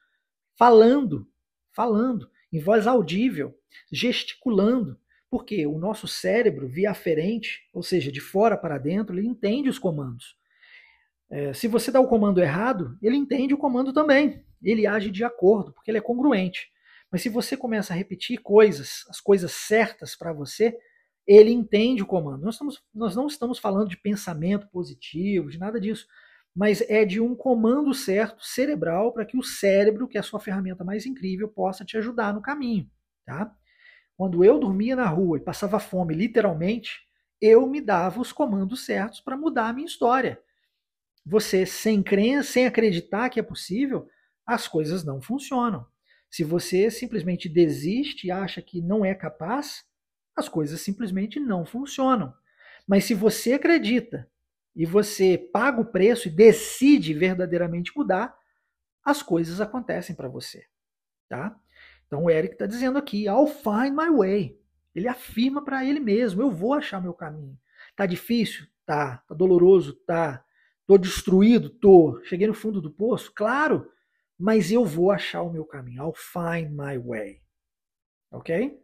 Falando, 0.58 1.28
falando, 1.74 2.30
em 2.52 2.62
voz 2.62 2.88
audível, 2.88 3.54
gesticulando. 3.92 4.98
Porque 5.36 5.68
o 5.68 5.78
nosso 5.78 6.08
cérebro, 6.08 6.66
via 6.66 6.92
aferente, 6.92 7.68
ou 7.74 7.84
seja, 7.84 8.10
de 8.10 8.22
fora 8.22 8.56
para 8.56 8.78
dentro, 8.78 9.20
ele 9.20 9.28
entende 9.28 9.68
os 9.68 9.78
comandos. 9.78 10.38
É, 11.30 11.54
se 11.54 11.68
você 11.68 11.92
dá 11.92 12.00
o 12.00 12.08
comando 12.08 12.42
errado, 12.42 12.98
ele 13.02 13.18
entende 13.18 13.54
o 13.54 13.58
comando 13.58 13.92
também. 13.92 14.46
Ele 14.64 14.88
age 14.88 15.12
de 15.12 15.26
acordo, 15.26 15.74
porque 15.74 15.92
ele 15.92 15.98
é 15.98 16.02
congruente. 16.02 16.70
Mas 17.12 17.22
se 17.22 17.28
você 17.28 17.58
começa 17.58 17.92
a 17.92 17.98
repetir 17.98 18.38
coisas, 18.38 19.04
as 19.10 19.20
coisas 19.20 19.52
certas 19.52 20.16
para 20.16 20.32
você, 20.32 20.78
ele 21.28 21.52
entende 21.52 22.02
o 22.02 22.06
comando. 22.06 22.46
Nós, 22.46 22.56
estamos, 22.56 22.82
nós 22.94 23.14
não 23.14 23.28
estamos 23.28 23.60
falando 23.60 23.90
de 23.90 23.98
pensamento 23.98 24.70
positivo, 24.70 25.50
de 25.50 25.60
nada 25.60 25.82
disso, 25.82 26.08
mas 26.56 26.80
é 26.88 27.04
de 27.04 27.20
um 27.20 27.36
comando 27.36 27.94
certo 27.94 28.42
cerebral 28.42 29.12
para 29.12 29.26
que 29.26 29.36
o 29.36 29.44
cérebro, 29.44 30.08
que 30.08 30.16
é 30.16 30.22
a 30.22 30.24
sua 30.24 30.40
ferramenta 30.40 30.86
mais 30.86 31.06
incrível, 31.06 31.50
possa 31.50 31.84
te 31.84 31.98
ajudar 31.98 32.34
no 32.34 32.42
caminho. 32.42 32.90
Tá? 33.26 33.54
Quando 34.18 34.44
eu 34.44 34.60
dormia 34.60 34.96
na 34.96 35.08
rua 35.08 35.38
e 35.38 35.42
passava 35.42 35.80
fome, 35.80 36.16
literalmente, 36.16 37.02
eu 37.42 37.68
me 37.68 37.82
dava 37.82 38.22
os 38.22 38.32
comandos 38.32 38.86
certos 38.86 39.20
para 39.20 39.38
mudar 39.38 39.70
a 39.70 39.74
minha 39.74 39.86
história. 39.86 40.42
Você, 41.26 41.66
sem 41.66 42.02
crença, 42.02 42.54
sem 42.54 42.66
acreditar 42.66 43.30
que 43.30 43.40
é 43.40 43.44
possível, 43.44 44.08
as 44.46 44.68
coisas 44.68 45.04
não 45.04 45.22
funcionam. 45.22 45.86
Se 46.30 46.44
você 46.44 46.90
simplesmente 46.92 47.50
desiste 47.50 48.28
e 48.28 48.32
acha 48.32 48.62
que 48.62 48.82
não 48.82 49.04
é 49.04 49.14
capaz, 49.16 49.84
as 50.36 50.48
coisas 50.48 50.82
simplesmente 50.82 51.40
não 51.40 51.66
funcionam. 51.66 52.34
Mas 52.88 53.06
se 53.06 53.14
você 53.14 53.54
acredita 53.54 54.30
e 54.76 54.86
você 54.86 55.38
paga 55.38 55.82
o 55.82 55.92
preço 55.92 56.28
e 56.28 56.32
decide 56.32 57.14
verdadeiramente 57.14 57.92
mudar, 57.96 58.38
as 59.04 59.24
coisas 59.24 59.62
acontecem 59.62 60.16
para 60.16 60.28
você, 60.28 60.66
tá? 61.30 61.58
Então 62.16 62.26
o 62.26 62.30
Eric 62.30 62.54
está 62.54 62.66
dizendo 62.66 62.98
aqui, 62.98 63.26
I'll 63.26 63.48
find 63.48 63.94
my 63.94 64.10
way. 64.10 64.58
Ele 64.94 65.08
afirma 65.08 65.64
para 65.64 65.84
ele 65.84 66.00
mesmo, 66.00 66.42
eu 66.42 66.50
vou 66.50 66.74
achar 66.74 67.02
meu 67.02 67.14
caminho. 67.14 67.60
Tá 67.96 68.06
difícil? 68.06 68.66
Tá. 68.86 69.18
Tá 69.28 69.36
doloroso? 69.36 69.94
Tá. 70.06 70.44
Tô 70.88 70.98
destruído? 70.98 71.70
Tô. 71.70 72.22
Cheguei 72.24 72.48
no 72.48 72.54
fundo 72.54 72.82
do 72.82 72.90
poço? 72.90 73.32
Claro 73.34 73.92
mas 74.38 74.72
eu 74.72 74.86
vou 74.86 75.12
achar 75.12 75.42
o 75.42 75.52
meu 75.52 75.66
caminho. 75.66 76.04
I'll 76.04 76.14
find 76.14 76.72
my 76.72 76.98
way. 76.98 77.42
Ok? 78.32 78.82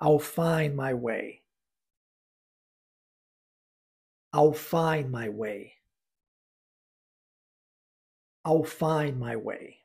I'll 0.00 0.18
find 0.18 0.74
my 0.74 0.94
way. 0.94 1.42
I'll 4.32 4.52
find 4.52 5.10
my 5.10 5.28
way. 5.28 5.74
I'll 8.44 8.64
find 8.64 9.18
my 9.18 9.36
way. 9.36 9.77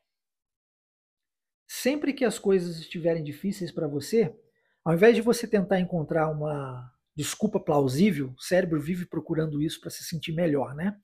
Sempre 1.84 2.14
que 2.14 2.24
as 2.24 2.38
coisas 2.38 2.78
estiverem 2.78 3.22
difíceis 3.22 3.70
para 3.70 3.86
você, 3.86 4.34
ao 4.82 4.94
invés 4.94 5.14
de 5.14 5.20
você 5.20 5.46
tentar 5.46 5.78
encontrar 5.78 6.30
uma 6.30 6.90
desculpa 7.14 7.60
plausível, 7.60 8.32
o 8.34 8.40
cérebro 8.40 8.80
vive 8.80 9.04
procurando 9.04 9.60
isso 9.60 9.82
para 9.82 9.90
se 9.90 10.02
sentir 10.02 10.32
melhor, 10.32 10.74
né? 10.74 10.96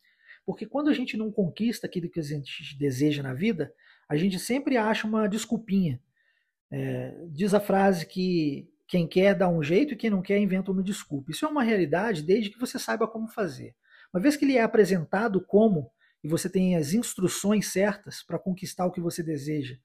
Porque 0.43 0.65
quando 0.65 0.89
a 0.89 0.95
gente 0.95 1.19
não 1.19 1.31
conquista 1.31 1.87
aquilo 1.87 2.09
que 2.09 2.19
a 2.19 2.23
gente 2.23 2.79
deseja 2.79 3.23
na 3.23 3.35
vida, 3.35 3.71
a 4.09 4.17
gente 4.17 4.39
sempre 4.39 4.79
acha 4.79 5.07
uma 5.07 5.29
desculpinha. 5.29 6.01
É, 6.71 7.27
diz 7.29 7.53
a 7.53 7.61
frase 7.61 8.07
que 8.07 8.67
quem 8.89 9.07
quer 9.07 9.35
dá 9.35 9.51
um 9.51 9.63
jeito 9.63 9.93
e 9.93 9.97
quem 9.99 10.09
não 10.09 10.23
quer 10.23 10.39
inventa 10.39 10.73
uma 10.73 10.83
desculpa. 10.83 11.31
Isso 11.31 11.45
é 11.45 11.49
uma 11.49 11.63
realidade 11.63 12.23
desde 12.23 12.49
que 12.49 12.59
você 12.59 12.79
saiba 12.79 13.07
como 13.07 13.29
fazer. 13.29 13.77
Uma 14.15 14.23
vez 14.23 14.35
que 14.35 14.47
ele 14.47 14.57
é 14.57 14.63
apresentado 14.63 15.45
como 15.45 15.91
e 16.25 16.29
você 16.29 16.49
tem 16.49 16.75
as 16.75 16.95
instruções 16.95 17.71
certas 17.71 18.23
para 18.23 18.39
conquistar 18.39 18.87
o 18.87 18.91
que 18.91 18.99
você 19.03 19.23
deseja 19.23 19.77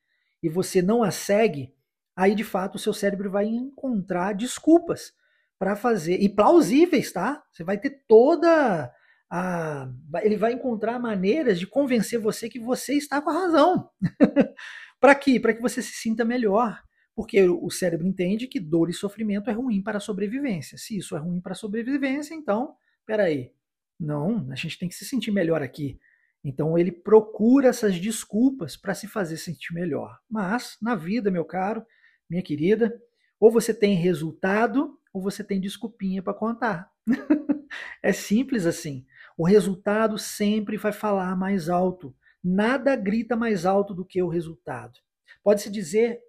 e 0.46 0.50
você 0.50 0.80
não 0.80 1.02
as 1.02 1.16
segue, 1.16 1.74
aí 2.16 2.36
de 2.36 2.44
fato 2.44 2.76
o 2.76 2.80
seu 2.80 2.94
cérebro 2.94 3.32
vai 3.32 3.48
encontrar 3.48 4.36
desculpas 4.36 5.12
para 5.58 5.76
fazer 5.76 6.22
e 6.22 6.30
plausíveis, 6.30 7.12
tá? 7.12 7.44
Você 7.52 7.64
vai 7.64 7.80
ter 7.80 8.04
toda 8.08 8.94
a, 9.28 9.90
ele 10.22 10.38
vai 10.38 10.54
encontrar 10.54 11.00
maneiras 11.00 11.58
de 11.58 11.66
convencer 11.66 12.20
você 12.20 12.48
que 12.48 12.60
você 12.60 12.94
está 12.94 13.20
com 13.20 13.32
a 13.32 13.34
razão. 13.34 13.90
para 15.02 15.16
quê? 15.16 15.40
Para 15.40 15.52
que 15.56 15.62
você 15.64 15.82
se 15.82 15.94
sinta 15.94 16.24
melhor. 16.24 16.80
Porque 17.16 17.42
o 17.42 17.72
cérebro 17.72 18.06
entende 18.06 18.46
que 18.46 18.60
dor 18.60 18.88
e 18.90 18.94
sofrimento 18.94 19.50
é 19.50 19.54
ruim 19.54 19.82
para 19.82 19.98
a 19.98 20.02
sobrevivência. 20.02 20.78
Se 20.78 20.96
isso 20.96 21.16
é 21.16 21.20
ruim 21.20 21.42
para 21.42 21.54
a 21.54 21.56
sobrevivência, 21.56 22.36
então, 22.36 22.76
peraí. 23.04 23.52
Não, 24.00 24.48
a 24.52 24.56
gente 24.56 24.78
tem 24.78 24.88
que 24.88 24.96
se 24.96 25.06
sentir 25.06 25.32
melhor 25.32 25.64
aqui. 25.64 25.98
Então 26.46 26.78
ele 26.78 26.92
procura 26.92 27.70
essas 27.70 28.00
desculpas 28.00 28.78
para 28.78 28.94
se 28.94 29.08
fazer 29.08 29.36
sentir 29.36 29.74
melhor. 29.74 30.20
Mas, 30.30 30.78
na 30.80 30.94
vida, 30.94 31.32
meu 31.32 31.44
caro, 31.44 31.84
minha 32.30 32.44
querida, 32.44 32.96
ou 33.40 33.52
você 33.52 33.74
tem 33.74 33.96
resultado 33.96 35.00
ou 35.12 35.24
você 35.24 35.44
tem 35.44 35.60
desculpinha 35.60 36.22
para 36.22 36.36
contar. 36.36 36.92
é 38.04 38.14
simples 38.14 38.68
assim. 38.68 39.08
O 39.36 39.44
resultado 39.44 40.20
sempre 40.20 40.78
vai 40.78 40.94
falar 40.94 41.36
mais 41.36 41.68
alto. 41.68 42.16
Nada 42.44 42.96
grita 42.96 43.36
mais 43.36 43.66
alto 43.66 43.96
do 43.96 44.06
que 44.06 44.22
o 44.22 44.30
resultado. 44.30 45.00
Pode-se 45.44 45.72
dizer 45.72 46.22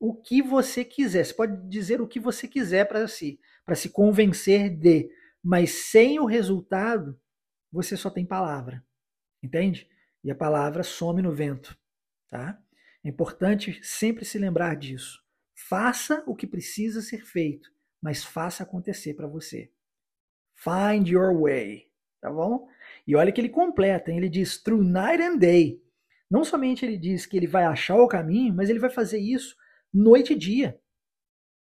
o 0.00 0.14
que 0.14 0.40
você 0.40 0.82
quiser, 0.82 1.26
você 1.26 1.34
pode 1.34 1.68
dizer 1.68 2.00
o 2.00 2.06
que 2.06 2.18
você 2.18 2.48
quiser 2.48 2.86
para 2.86 3.06
si, 3.06 3.38
para 3.66 3.74
se 3.74 3.90
convencer 3.90 4.70
de, 4.70 5.10
mas 5.42 5.90
sem 5.90 6.18
o 6.20 6.24
resultado, 6.24 7.20
você 7.70 7.96
só 7.96 8.08
tem 8.08 8.24
palavra. 8.24 8.82
Entende? 9.42 9.88
E 10.22 10.30
a 10.30 10.34
palavra 10.34 10.82
some 10.82 11.22
no 11.22 11.32
vento, 11.32 11.76
tá? 12.28 12.60
É 13.04 13.08
importante 13.08 13.80
sempre 13.82 14.24
se 14.24 14.38
lembrar 14.38 14.76
disso. 14.76 15.22
Faça 15.54 16.22
o 16.26 16.34
que 16.34 16.46
precisa 16.46 17.00
ser 17.00 17.24
feito, 17.24 17.70
mas 18.00 18.24
faça 18.24 18.62
acontecer 18.62 19.14
para 19.14 19.26
você. 19.26 19.70
Find 20.54 21.08
your 21.08 21.40
way 21.40 21.88
tá 22.20 22.30
bom? 22.30 22.68
E 23.06 23.16
olha 23.16 23.32
que 23.32 23.40
ele 23.40 23.48
completa, 23.48 24.10
hein? 24.10 24.18
ele 24.18 24.28
diz 24.28 24.62
through 24.62 24.82
night 24.82 25.22
and 25.22 25.36
day. 25.36 25.82
Não 26.30 26.44
somente 26.44 26.84
ele 26.84 26.98
diz 26.98 27.24
que 27.24 27.36
ele 27.36 27.46
vai 27.46 27.64
achar 27.64 27.96
o 27.96 28.08
caminho, 28.08 28.54
mas 28.54 28.68
ele 28.68 28.78
vai 28.78 28.90
fazer 28.90 29.18
isso 29.18 29.56
noite 29.92 30.34
e 30.34 30.36
dia. 30.36 30.78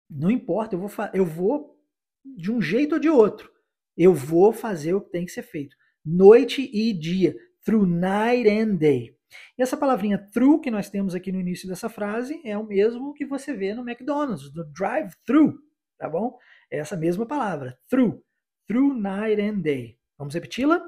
Não 0.08 0.30
importa, 0.30 0.74
eu 0.74 0.80
vou, 0.80 0.90
eu 1.12 1.26
vou 1.26 1.78
de 2.24 2.50
um 2.50 2.60
jeito 2.60 2.94
ou 2.94 2.98
de 2.98 3.08
outro. 3.08 3.52
Eu 3.96 4.14
vou 4.14 4.52
fazer 4.52 4.94
o 4.94 5.00
que 5.00 5.10
tem 5.10 5.26
que 5.26 5.32
ser 5.32 5.42
feito. 5.42 5.76
Noite 6.04 6.62
e 6.72 6.92
dia. 6.92 7.36
Through 7.66 7.86
night 7.86 8.48
and 8.48 8.76
day. 8.76 9.16
E 9.58 9.62
essa 9.62 9.76
palavrinha 9.76 10.18
through 10.32 10.60
que 10.60 10.70
nós 10.70 10.88
temos 10.88 11.14
aqui 11.16 11.32
no 11.32 11.40
início 11.40 11.68
dessa 11.68 11.88
frase 11.88 12.40
é 12.44 12.56
o 12.56 12.64
mesmo 12.64 13.12
que 13.12 13.26
você 13.26 13.52
vê 13.52 13.74
no 13.74 13.82
McDonald's, 13.82 14.54
no 14.54 14.64
drive-thru, 14.72 15.58
tá 15.98 16.08
bom? 16.08 16.38
É 16.70 16.78
essa 16.78 16.96
mesma 16.96 17.26
palavra, 17.26 17.76
through. 17.90 18.24
Through 18.68 18.94
night 18.94 19.40
and 19.40 19.62
day. 19.62 19.98
Vamos 20.16 20.34
repeti-la? 20.34 20.80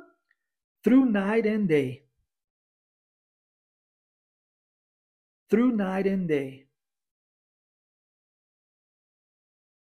Through 0.83 1.11
night 1.11 1.49
and 1.49 1.67
day. 1.67 2.07
Through 5.49 5.75
night 5.77 6.09
and 6.09 6.27
day. 6.27 6.69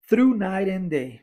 Through 0.07 0.35
night 0.35 0.69
and 0.69 0.89
day. 0.89 1.21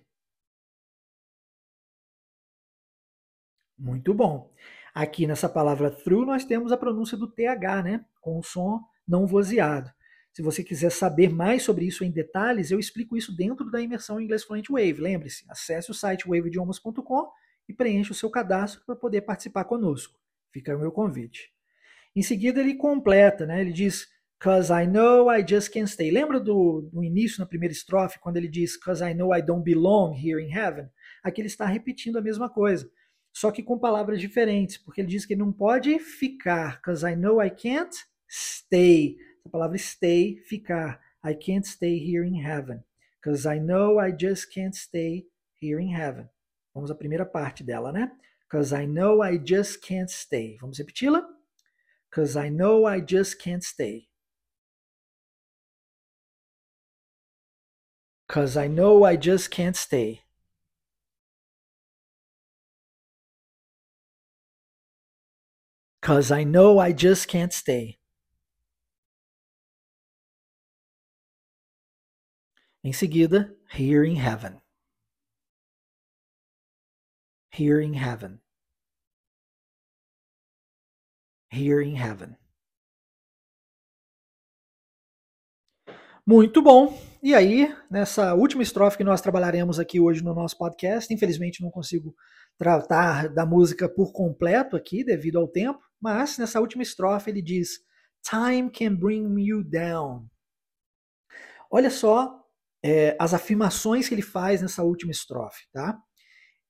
Muito 3.78 4.12
bom. 4.12 4.52
Aqui 4.98 5.28
nessa 5.28 5.48
palavra 5.48 5.92
through 5.92 6.26
nós 6.26 6.44
temos 6.44 6.72
a 6.72 6.76
pronúncia 6.76 7.16
do 7.16 7.28
TH, 7.28 7.84
né? 7.84 8.04
Com 8.20 8.36
o 8.36 8.42
som 8.42 8.80
não 9.06 9.28
vozeado. 9.28 9.88
Se 10.32 10.42
você 10.42 10.64
quiser 10.64 10.90
saber 10.90 11.30
mais 11.30 11.62
sobre 11.62 11.84
isso 11.84 12.02
em 12.02 12.10
detalhes, 12.10 12.72
eu 12.72 12.80
explico 12.80 13.16
isso 13.16 13.32
dentro 13.32 13.70
da 13.70 13.80
imersão 13.80 14.20
em 14.20 14.24
inglês 14.24 14.42
fluente 14.42 14.72
Wave. 14.72 14.94
Lembre-se, 14.94 15.44
acesse 15.48 15.88
o 15.88 15.94
site 15.94 16.28
waveidiomas.com 16.28 17.30
e 17.68 17.72
preencha 17.72 18.10
o 18.10 18.14
seu 18.16 18.28
cadastro 18.28 18.82
para 18.84 18.96
poder 18.96 19.20
participar 19.20 19.62
conosco. 19.66 20.18
Fica 20.52 20.76
o 20.76 20.80
meu 20.80 20.90
convite. 20.90 21.52
Em 22.16 22.22
seguida, 22.22 22.58
ele 22.58 22.74
completa, 22.74 23.46
né? 23.46 23.60
ele 23.60 23.72
diz, 23.72 24.08
Cause 24.40 24.72
I 24.72 24.84
know 24.84 25.32
I 25.32 25.46
just 25.48 25.72
can't 25.72 25.88
stay. 25.88 26.10
Lembra 26.10 26.40
do, 26.40 26.90
do 26.92 27.04
início, 27.04 27.38
na 27.38 27.46
primeira 27.46 27.72
estrofe, 27.72 28.18
quando 28.18 28.36
ele 28.36 28.48
diz, 28.48 28.76
Cause 28.76 29.04
I 29.04 29.14
know 29.14 29.32
I 29.32 29.42
don't 29.42 29.62
belong 29.62 30.16
here 30.16 30.42
in 30.42 30.52
heaven? 30.52 30.88
Aqui 31.22 31.40
ele 31.40 31.46
está 31.46 31.66
repetindo 31.66 32.18
a 32.18 32.20
mesma 32.20 32.50
coisa, 32.50 32.90
só 33.38 33.52
que 33.52 33.62
com 33.62 33.78
palavras 33.78 34.20
diferentes, 34.20 34.76
porque 34.78 35.00
ele 35.00 35.06
diz 35.06 35.24
que 35.24 35.32
ele 35.32 35.42
não 35.42 35.52
pode 35.52 35.96
ficar. 36.00 36.82
Cause 36.82 37.06
I 37.06 37.14
know 37.14 37.40
I 37.40 37.48
can't 37.48 37.94
stay. 38.28 39.16
A 39.46 39.48
palavra 39.48 39.78
stay, 39.78 40.38
ficar. 40.48 41.00
I 41.24 41.36
can't 41.36 41.64
stay 41.64 41.98
here 41.98 42.26
in 42.26 42.34
heaven. 42.34 42.82
Cause 43.22 43.48
I 43.48 43.60
know 43.60 44.04
I 44.04 44.10
just 44.10 44.52
can't 44.52 44.74
stay 44.74 45.28
here 45.62 45.80
in 45.80 45.94
heaven. 45.94 46.28
Vamos 46.74 46.90
à 46.90 46.96
primeira 46.96 47.24
parte 47.24 47.62
dela, 47.62 47.92
né? 47.92 48.10
Cause 48.50 48.74
I 48.74 48.86
know 48.86 49.22
I 49.22 49.38
just 49.38 49.86
can't 49.86 50.10
stay. 50.10 50.56
Vamos 50.60 50.78
repeti-la? 50.78 51.22
Cause 52.10 52.36
I 52.36 52.50
know 52.50 52.88
I 52.88 53.00
just 53.00 53.40
can't 53.40 53.62
stay. 53.64 54.08
Cause 58.26 58.56
I 58.56 58.66
know 58.66 59.04
I 59.04 59.16
just 59.16 59.48
can't 59.48 59.76
stay. 59.76 60.27
Cause 66.08 66.30
I 66.32 66.42
know 66.42 66.78
I 66.78 66.94
just 66.94 67.28
can't 67.28 67.52
stay. 67.52 67.98
Em 72.82 72.94
seguida, 72.94 73.54
here 73.70 74.08
in 74.08 74.16
heaven. 74.16 74.62
Here 77.52 77.78
in 77.78 77.92
heaven. 77.92 78.40
Here 81.50 81.82
in 81.82 81.96
heaven. 81.96 82.38
Muito 86.26 86.62
bom. 86.62 86.98
E 87.22 87.34
aí, 87.34 87.76
nessa 87.90 88.32
última 88.32 88.62
estrofe 88.62 88.96
que 88.96 89.04
nós 89.04 89.20
trabalharemos 89.20 89.78
aqui 89.78 90.00
hoje 90.00 90.24
no 90.24 90.34
nosso 90.34 90.56
podcast, 90.56 91.12
infelizmente 91.12 91.62
não 91.62 91.70
consigo 91.70 92.14
tratar 92.56 93.28
da 93.28 93.44
música 93.44 93.86
por 93.90 94.10
completo 94.10 94.74
aqui, 94.74 95.04
devido 95.04 95.38
ao 95.38 95.46
tempo, 95.46 95.87
mas 96.00 96.38
nessa 96.38 96.60
última 96.60 96.82
estrofe 96.82 97.30
ele 97.30 97.42
diz: 97.42 97.80
Time 98.22 98.70
can 98.70 98.94
bring 98.94 99.40
you 99.40 99.62
down. 99.62 100.28
Olha 101.70 101.90
só 101.90 102.44
é, 102.82 103.16
as 103.18 103.34
afirmações 103.34 104.08
que 104.08 104.14
ele 104.14 104.22
faz 104.22 104.62
nessa 104.62 104.82
última 104.82 105.12
estrofe, 105.12 105.66
tá? 105.72 105.98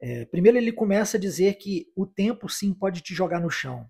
É, 0.00 0.24
primeiro 0.26 0.56
ele 0.56 0.72
começa 0.72 1.16
a 1.16 1.20
dizer 1.20 1.54
que 1.54 1.86
o 1.96 2.06
tempo 2.06 2.48
sim 2.48 2.72
pode 2.72 3.00
te 3.00 3.14
jogar 3.14 3.40
no 3.40 3.50
chão. 3.50 3.88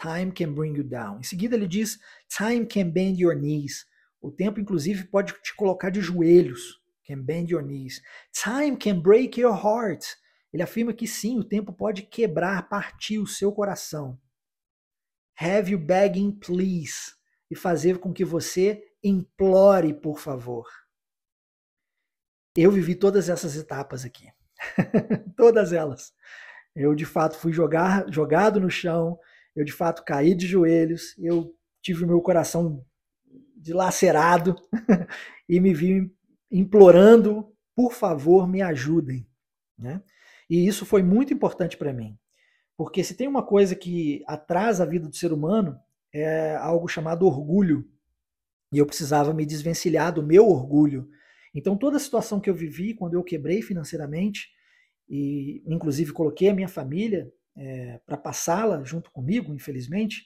Time 0.00 0.32
can 0.32 0.52
bring 0.52 0.76
you 0.76 0.84
down. 0.84 1.20
Em 1.20 1.22
seguida 1.22 1.54
ele 1.54 1.68
diz: 1.68 1.98
Time 2.28 2.66
can 2.66 2.90
bend 2.90 3.22
your 3.22 3.34
knees. 3.34 3.86
O 4.20 4.30
tempo, 4.30 4.58
inclusive, 4.58 5.04
pode 5.04 5.34
te 5.42 5.54
colocar 5.54 5.90
de 5.90 6.00
joelhos. 6.00 6.80
Can 7.06 7.20
bend 7.20 7.52
your 7.52 7.62
knees. 7.62 8.00
Time 8.32 8.76
can 8.76 8.98
break 9.00 9.38
your 9.38 9.54
heart. 9.54 10.02
Ele 10.50 10.62
afirma 10.62 10.94
que 10.94 11.06
sim, 11.06 11.38
o 11.38 11.44
tempo 11.44 11.72
pode 11.72 12.02
quebrar, 12.02 12.68
partir 12.68 13.18
o 13.18 13.26
seu 13.26 13.52
coração. 13.52 14.18
Have 15.38 15.70
you 15.70 15.78
begging, 15.78 16.32
please. 16.32 17.12
E 17.50 17.56
fazer 17.56 17.98
com 17.98 18.12
que 18.12 18.24
você 18.24 18.82
implore, 19.02 19.92
por 19.94 20.18
favor. 20.18 20.66
Eu 22.56 22.70
vivi 22.70 22.94
todas 22.94 23.28
essas 23.28 23.56
etapas 23.56 24.04
aqui. 24.04 24.28
todas 25.36 25.72
elas. 25.72 26.12
Eu, 26.74 26.94
de 26.94 27.04
fato, 27.04 27.36
fui 27.36 27.52
jogar, 27.52 28.10
jogado 28.10 28.60
no 28.60 28.70
chão. 28.70 29.18
Eu, 29.54 29.64
de 29.64 29.72
fato, 29.72 30.04
caí 30.04 30.34
de 30.34 30.46
joelhos. 30.46 31.16
Eu 31.18 31.54
tive 31.82 32.04
o 32.04 32.06
meu 32.06 32.20
coração 32.20 32.84
dilacerado 33.56 34.56
e 35.48 35.58
me 35.60 35.72
vi 35.74 36.12
implorando, 36.50 37.52
por 37.74 37.92
favor, 37.92 38.48
me 38.48 38.62
ajudem. 38.62 39.26
Né? 39.78 40.02
E 40.48 40.66
isso 40.66 40.86
foi 40.86 41.02
muito 41.02 41.32
importante 41.32 41.76
para 41.76 41.92
mim, 41.92 42.18
porque 42.76 43.04
se 43.04 43.14
tem 43.14 43.28
uma 43.28 43.44
coisa 43.44 43.74
que 43.74 44.22
atrasa 44.26 44.82
a 44.82 44.86
vida 44.86 45.08
do 45.08 45.16
ser 45.16 45.32
humano, 45.32 45.78
é 46.12 46.56
algo 46.56 46.88
chamado 46.88 47.26
orgulho. 47.26 47.88
E 48.72 48.78
eu 48.78 48.86
precisava 48.86 49.32
me 49.32 49.46
desvencilhar 49.46 50.12
do 50.12 50.22
meu 50.22 50.48
orgulho. 50.48 51.08
Então, 51.54 51.76
toda 51.76 51.96
a 51.96 52.00
situação 52.00 52.40
que 52.40 52.50
eu 52.50 52.54
vivi, 52.54 52.94
quando 52.94 53.14
eu 53.14 53.22
quebrei 53.22 53.62
financeiramente, 53.62 54.48
e 55.08 55.62
inclusive 55.66 56.12
coloquei 56.12 56.48
a 56.48 56.54
minha 56.54 56.68
família 56.68 57.30
é, 57.56 58.00
para 58.04 58.16
passá-la 58.16 58.82
junto 58.82 59.10
comigo, 59.12 59.54
infelizmente, 59.54 60.24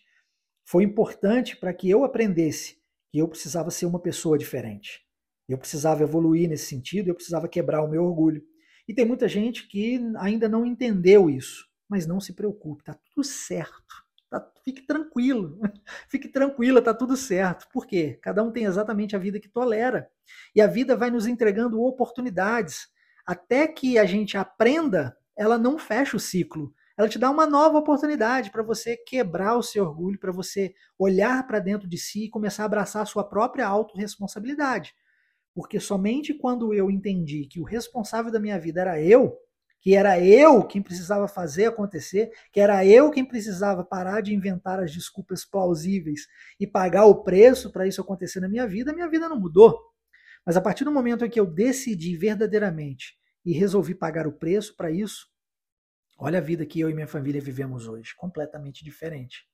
foi 0.65 0.85
importante 0.85 1.57
para 1.57 1.75
que 1.75 1.89
eu 1.89 2.05
aprendesse 2.05 2.79
que 3.11 3.19
eu 3.19 3.29
precisava 3.29 3.71
ser 3.71 3.87
uma 3.87 4.01
pessoa 4.01 4.39
diferente. 4.39 5.01
Eu 5.49 5.59
precisava 5.59 6.03
evoluir 6.03 6.49
nesse 6.49 6.67
sentido, 6.67 7.09
eu 7.09 7.15
precisava 7.15 7.49
quebrar 7.49 7.83
o 7.83 7.89
meu 7.89 8.05
orgulho. 8.05 8.43
E 8.87 8.95
tem 8.95 9.05
muita 9.05 9.29
gente 9.29 9.67
que 9.67 10.01
ainda 10.17 10.49
não 10.49 10.65
entendeu 10.65 11.29
isso, 11.29 11.68
mas 11.89 12.07
não 12.07 12.21
se 12.21 12.33
preocupe, 12.33 12.85
tá 12.85 12.95
tudo 12.95 13.25
certo. 13.25 14.07
Tá, 14.31 14.47
fique 14.63 14.83
tranquilo, 14.83 15.59
fique 16.09 16.29
tranquila, 16.29 16.83
tá 16.83 16.93
tudo 16.93 17.17
certo. 17.17 17.67
Por 17.73 17.87
quê? 17.87 18.19
Cada 18.23 18.43
um 18.43 18.53
tem 18.53 18.65
exatamente 18.65 19.17
a 19.17 19.19
vida 19.19 19.41
que 19.41 19.49
tolera. 19.49 20.11
E 20.55 20.61
a 20.61 20.67
vida 20.67 20.97
vai 20.97 21.11
nos 21.11 21.27
entregando 21.27 21.83
oportunidades. 21.83 22.89
Até 23.27 23.67
que 23.67 23.99
a 23.99 24.05
gente 24.05 24.37
aprenda, 24.37 25.17
ela 25.37 25.57
não 25.57 25.79
fecha 25.79 26.17
o 26.17 26.21
ciclo 26.21 26.75
ela 26.99 27.09
te 27.09 27.17
dá 27.17 27.31
uma 27.31 27.47
nova 27.47 27.79
oportunidade 27.79 28.51
para 28.51 28.61
você 28.61 28.97
quebrar 28.97 29.57
o 29.57 29.63
seu 29.63 29.85
orgulho, 29.85 30.19
para 30.19 30.33
você 30.33 30.75
olhar 30.99 31.47
para 31.47 31.61
dentro 31.61 31.89
de 31.89 31.97
si 31.97 32.25
e 32.25 32.29
começar 32.29 32.65
a 32.65 32.67
abraçar 32.67 33.03
a 33.03 33.07
sua 33.07 33.23
própria 33.23 33.69
autorresponsabilidade. 33.69 34.93
Porque 35.55 35.79
somente 35.79 36.35
quando 36.35 36.75
eu 36.75 36.91
entendi 36.91 37.47
que 37.47 37.61
o 37.61 37.65
responsável 37.65 38.33
da 38.33 38.41
minha 38.41 38.59
vida 38.59 38.81
era 38.81 39.01
eu, 39.01 39.39
que 39.81 39.95
era 39.95 40.21
eu 40.21 40.65
quem 40.65 40.83
precisava 40.83 41.29
fazer 41.29 41.67
acontecer, 41.67 42.31
que 42.53 42.61
era 42.61 42.85
eu 42.85 43.11
quem 43.11 43.25
precisava 43.25 43.85
parar 43.85 44.21
de 44.21 44.35
inventar 44.35 44.81
as 44.81 44.93
desculpas 44.93 45.45
plausíveis 45.45 46.27
e 46.59 46.67
pagar 46.67 47.05
o 47.05 47.23
preço 47.23 47.71
para 47.71 47.87
isso 47.87 48.01
acontecer 48.01 48.41
na 48.41 48.49
minha 48.49 48.67
vida, 48.67 48.93
minha 48.93 49.09
vida 49.09 49.29
não 49.29 49.39
mudou. 49.39 49.79
Mas 50.45 50.57
a 50.57 50.61
partir 50.61 50.85
do 50.85 50.93
momento 50.93 51.25
em 51.25 51.31
que 51.31 51.39
eu 51.39 51.47
decidi 51.47 52.17
verdadeiramente 52.17 53.17
e 53.45 53.53
resolvi 53.53 53.95
pagar 53.95 54.27
o 54.27 54.33
preço 54.33 54.77
para 54.77 54.91
isso, 54.91 55.27
Olha 56.21 56.39
a 56.39 56.43
vida 56.43 56.67
que 56.67 56.81
eu 56.81 56.91
e 56.91 56.95
minha 56.95 57.07
família 57.07 57.41
vivemos 57.41 57.87
hoje, 57.87 58.13
completamente 58.17 58.85
diferente. 58.85 59.47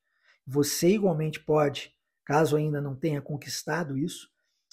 Você 0.47 0.89
igualmente 0.89 1.39
pode, 1.39 1.93
caso 2.25 2.57
ainda 2.57 2.81
não 2.81 2.97
tenha 2.97 3.21
conquistado 3.21 3.99
isso, 3.99 4.31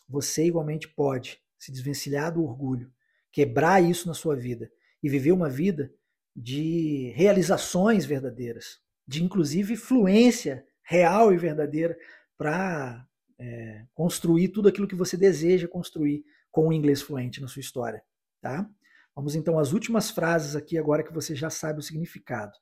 você 0.07 0.45
igualmente 0.45 0.87
pode 0.87 1.41
se 1.59 1.69
desvencilhar 1.69 2.33
do 2.33 2.45
orgulho, 2.45 2.89
quebrar 3.29 3.81
isso 3.81 4.07
na 4.07 4.13
sua 4.13 4.37
vida 4.37 4.71
e 5.01 5.09
viver 5.09 5.31
uma 5.31 5.49
vida 5.49 5.91
de 6.35 7.11
realizações 7.15 8.05
verdadeiras, 8.05 8.79
de 9.07 9.23
inclusive 9.23 9.75
fluência 9.75 10.65
real 10.83 11.33
e 11.33 11.37
verdadeira 11.37 11.97
para 12.37 13.05
é, 13.39 13.85
construir 13.93 14.49
tudo 14.49 14.69
aquilo 14.69 14.87
que 14.87 14.95
você 14.95 15.17
deseja 15.17 15.67
construir 15.67 16.23
com 16.51 16.67
o 16.67 16.73
inglês 16.73 17.01
fluente 17.01 17.41
na 17.41 17.47
sua 17.47 17.59
história, 17.59 18.03
tá? 18.41 18.69
Vamos 19.15 19.35
então 19.35 19.59
às 19.59 19.73
últimas 19.73 20.09
frases 20.09 20.55
aqui, 20.55 20.77
agora 20.77 21.03
que 21.03 21.13
você 21.13 21.35
já 21.35 21.49
sabe 21.49 21.79
o 21.79 21.81
significado. 21.81 22.53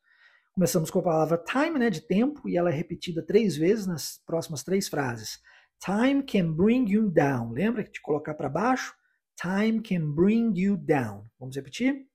Começamos 0.54 0.90
com 0.90 1.00
a 1.00 1.04
palavra 1.04 1.38
time, 1.38 1.80
né, 1.80 1.90
de 1.90 2.02
tempo, 2.02 2.50
e 2.50 2.58
ela 2.58 2.70
é 2.70 2.74
repetida 2.74 3.24
três 3.24 3.56
vezes 3.56 3.86
nas 3.86 4.20
próximas 4.26 4.64
três 4.64 4.88
frases. 4.88 5.40
Time 5.84 6.24
can 6.24 6.52
bring 6.52 6.90
you 6.90 7.10
down. 7.10 7.52
Lembra 7.52 7.84
de 7.84 8.02
colocar 8.02 8.34
para 8.34 8.50
baixo? 8.50 8.94
Time 9.40 9.82
can 9.82 10.12
bring 10.12 10.52
you 10.60 10.76
down. 10.76 11.26
Vamos 11.40 11.56
repetir? 11.56 12.09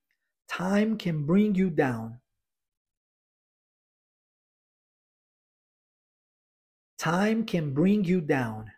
Time 0.47 0.97
can 0.97 1.25
bring 1.25 1.55
you 1.55 1.69
down. 1.69 2.19
Time 6.97 7.45
can 7.45 7.73
bring 7.73 8.03
you 8.05 8.21
down. 8.21 8.71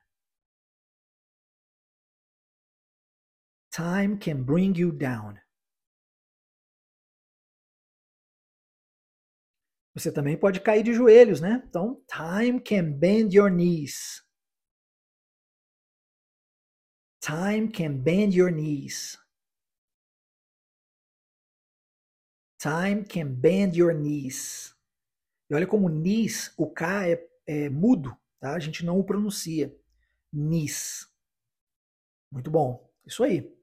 Time 3.71 4.17
can 4.17 4.43
bring 4.43 4.75
you 4.75 4.91
down. 4.91 5.39
Você 9.93 10.11
também 10.11 10.37
pode 10.37 10.61
cair 10.61 10.83
de 10.83 10.93
joelhos, 10.93 11.41
né? 11.41 11.63
Então, 11.67 12.03
time 12.07 12.59
can 12.59 12.91
bend 12.91 13.35
your 13.35 13.49
knees. 13.49 14.23
Time 17.19 17.67
can 17.71 17.97
bend 17.97 18.35
your 18.35 18.51
knees. 18.51 19.17
Time 22.59 23.03
can 23.03 23.27
bend 23.27 23.77
your 23.77 23.93
knees. 23.93 24.75
E 25.49 25.55
olha 25.55 25.67
como 25.67 25.87
knees, 25.89 26.53
o 26.57 26.69
K 26.69 27.07
é, 27.09 27.29
é 27.45 27.69
mudo, 27.69 28.15
tá? 28.39 28.53
A 28.53 28.59
gente 28.59 28.85
não 28.85 28.99
o 28.99 29.03
pronuncia. 29.03 29.73
Knees. 30.33 31.07
Muito 32.31 32.51
bom. 32.51 32.91
Isso 33.05 33.23
aí. 33.23 33.55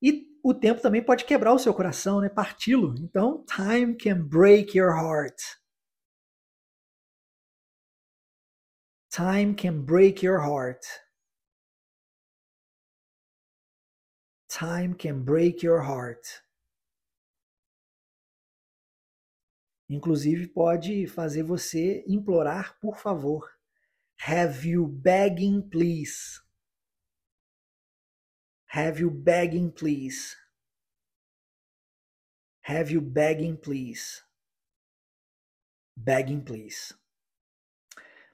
E 0.00 0.38
o 0.42 0.54
tempo 0.54 0.80
também 0.80 1.04
pode 1.04 1.24
quebrar 1.24 1.52
o 1.52 1.58
seu 1.58 1.74
coração, 1.74 2.20
né? 2.20 2.28
Parti-lo. 2.28 2.94
Então, 2.98 3.44
time 3.44 3.94
can 3.96 4.22
break 4.22 4.76
your 4.76 4.90
heart. 4.90 5.40
Time 9.10 9.54
can 9.54 9.82
break 9.82 10.24
your 10.24 10.40
heart. 10.40 10.82
Time 14.48 14.94
can 14.94 15.22
break 15.22 15.64
your 15.64 15.82
heart. 15.82 16.42
Inclusive 19.92 20.48
pode 20.48 21.06
fazer 21.06 21.42
você 21.42 22.02
implorar 22.06 22.78
por 22.80 22.98
favor. 22.98 23.48
Have 24.26 24.68
you 24.68 24.86
begging 24.86 25.60
please? 25.60 26.40
Have 28.74 29.02
you 29.02 29.10
begging, 29.10 29.70
please? 29.70 30.34
Have 32.62 32.90
you 32.90 33.02
begging, 33.02 33.54
please? 33.54 34.22
Begging, 35.94 36.40
please. 36.40 36.94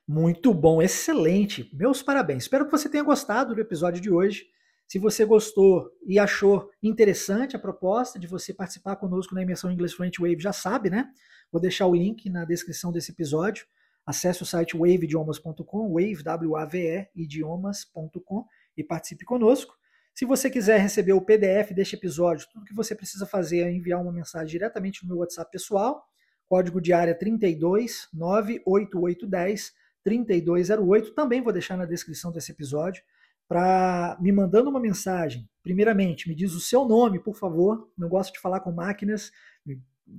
Muito 0.06 0.54
bom, 0.54 0.80
excelente. 0.80 1.68
Meus 1.74 2.04
parabéns. 2.04 2.44
Espero 2.44 2.66
que 2.66 2.70
você 2.70 2.88
tenha 2.88 3.02
gostado 3.02 3.52
do 3.52 3.60
episódio 3.60 4.00
de 4.00 4.12
hoje. 4.12 4.46
Se 4.86 4.96
você 4.96 5.24
gostou 5.24 5.90
e 6.06 6.20
achou 6.20 6.70
interessante 6.80 7.56
a 7.56 7.58
proposta 7.58 8.16
de 8.16 8.28
você 8.28 8.54
participar 8.54 8.94
conosco 8.94 9.34
na 9.34 9.42
imersão 9.42 9.72
English 9.72 9.96
Fluent 9.96 10.20
Wave, 10.20 10.38
já 10.38 10.52
sabe, 10.52 10.88
né? 10.88 11.12
Vou 11.50 11.60
deixar 11.60 11.86
o 11.86 11.94
link 11.94 12.28
na 12.28 12.44
descrição 12.44 12.92
desse 12.92 13.12
episódio. 13.12 13.66
Acesse 14.04 14.42
o 14.42 14.46
site 14.46 14.76
waveidiomas.com, 14.76 15.92
wave, 15.92 16.22
W-A-V-E, 16.22 17.08
idiomas.com 17.14 18.46
e 18.76 18.82
participe 18.82 19.24
conosco. 19.24 19.76
Se 20.14 20.24
você 20.24 20.50
quiser 20.50 20.80
receber 20.80 21.12
o 21.12 21.20
PDF 21.20 21.72
deste 21.72 21.94
episódio, 21.94 22.48
tudo 22.52 22.64
que 22.64 22.74
você 22.74 22.94
precisa 22.94 23.26
fazer 23.26 23.60
é 23.60 23.70
enviar 23.70 24.00
uma 24.00 24.12
mensagem 24.12 24.48
diretamente 24.48 25.02
no 25.02 25.10
meu 25.10 25.18
WhatsApp 25.18 25.50
pessoal, 25.50 26.04
código 26.48 26.80
de 26.80 26.92
área 26.92 27.14
32 27.14 28.08
98810 28.12 29.72
3208. 30.02 31.14
Também 31.14 31.42
vou 31.42 31.52
deixar 31.52 31.76
na 31.76 31.84
descrição 31.84 32.32
desse 32.32 32.50
episódio 32.50 33.02
para 33.46 34.16
me 34.20 34.32
mandando 34.32 34.68
uma 34.68 34.80
mensagem. 34.80 35.48
Primeiramente, 35.62 36.28
me 36.28 36.34
diz 36.34 36.52
o 36.52 36.60
seu 36.60 36.84
nome, 36.84 37.18
por 37.18 37.36
favor. 37.36 37.90
Não 37.96 38.08
gosto 38.08 38.32
de 38.32 38.40
falar 38.40 38.60
com 38.60 38.72
máquinas. 38.72 39.30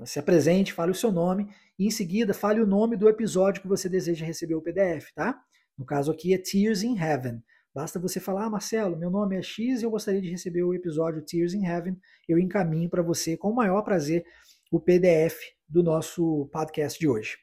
Se 0.06 0.20
apresente, 0.20 0.74
fale 0.74 0.92
o 0.92 0.96
seu 0.96 1.12
nome 1.12 1.50
e 1.78 1.88
em 1.88 1.92
seguida 1.92 2.34
fale 2.34 2.62
o 2.62 2.68
nome 2.68 2.96
do 2.96 3.10
episódio 3.10 3.62
que 3.62 3.68
você 3.68 3.90
deseja 3.90 4.26
receber 4.26 4.56
o 4.56 4.62
PDF, 4.62 5.12
tá? 5.16 5.40
No 5.78 5.86
caso 5.86 6.12
aqui 6.12 6.34
é 6.34 6.38
Tears 6.38 6.84
in 6.84 6.98
Heaven. 6.98 7.42
Basta 7.74 8.00
você 8.00 8.20
falar, 8.20 8.46
ah, 8.46 8.50
Marcelo, 8.50 8.98
meu 8.98 9.10
nome 9.10 9.38
é 9.38 9.42
X 9.42 9.82
e 9.82 9.86
eu 9.86 9.92
gostaria 9.92 10.22
de 10.22 10.30
receber 10.30 10.64
o 10.64 10.74
episódio 10.74 11.22
Tears 11.22 11.54
in 11.54 11.66
Heaven. 11.66 11.98
Eu 12.28 12.38
encaminho 12.38 12.90
para 12.90 13.02
você 13.02 13.38
com 13.38 13.50
o 13.50 13.56
maior 13.56 13.82
prazer 13.84 14.26
o 14.72 14.80
PDF 14.80 15.38
do 15.68 15.82
nosso 15.82 16.50
podcast 16.52 17.00
de 17.00 17.08
hoje. 17.08 17.38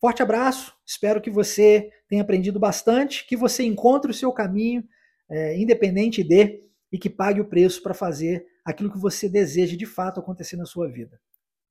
Forte 0.00 0.22
abraço, 0.22 0.74
espero 0.86 1.20
que 1.20 1.30
você 1.30 1.90
tenha 2.08 2.22
aprendido 2.22 2.60
bastante, 2.60 3.26
que 3.26 3.36
você 3.36 3.64
encontre 3.64 4.10
o 4.10 4.14
seu 4.14 4.30
caminho, 4.32 4.84
é, 5.30 5.58
independente 5.58 6.22
de, 6.22 6.60
e 6.92 6.98
que 6.98 7.08
pague 7.08 7.40
o 7.40 7.48
preço 7.48 7.82
para 7.82 7.94
fazer 7.94 8.44
aquilo 8.64 8.92
que 8.92 8.98
você 8.98 9.28
deseja 9.28 9.76
de 9.76 9.86
fato 9.86 10.20
acontecer 10.20 10.56
na 10.56 10.66
sua 10.66 10.88
vida. 10.88 11.18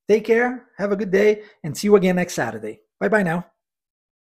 Take 0.08 0.24
care, 0.24 0.68
have 0.76 0.92
a 0.92 0.96
good 0.96 1.10
day, 1.10 1.42
and 1.62 1.76
see 1.76 1.86
you 1.88 1.96
again 1.96 2.16
next 2.16 2.34
Saturday. 2.34 2.80
Bye 3.00 3.08
bye 3.08 3.22
now. 3.22 3.46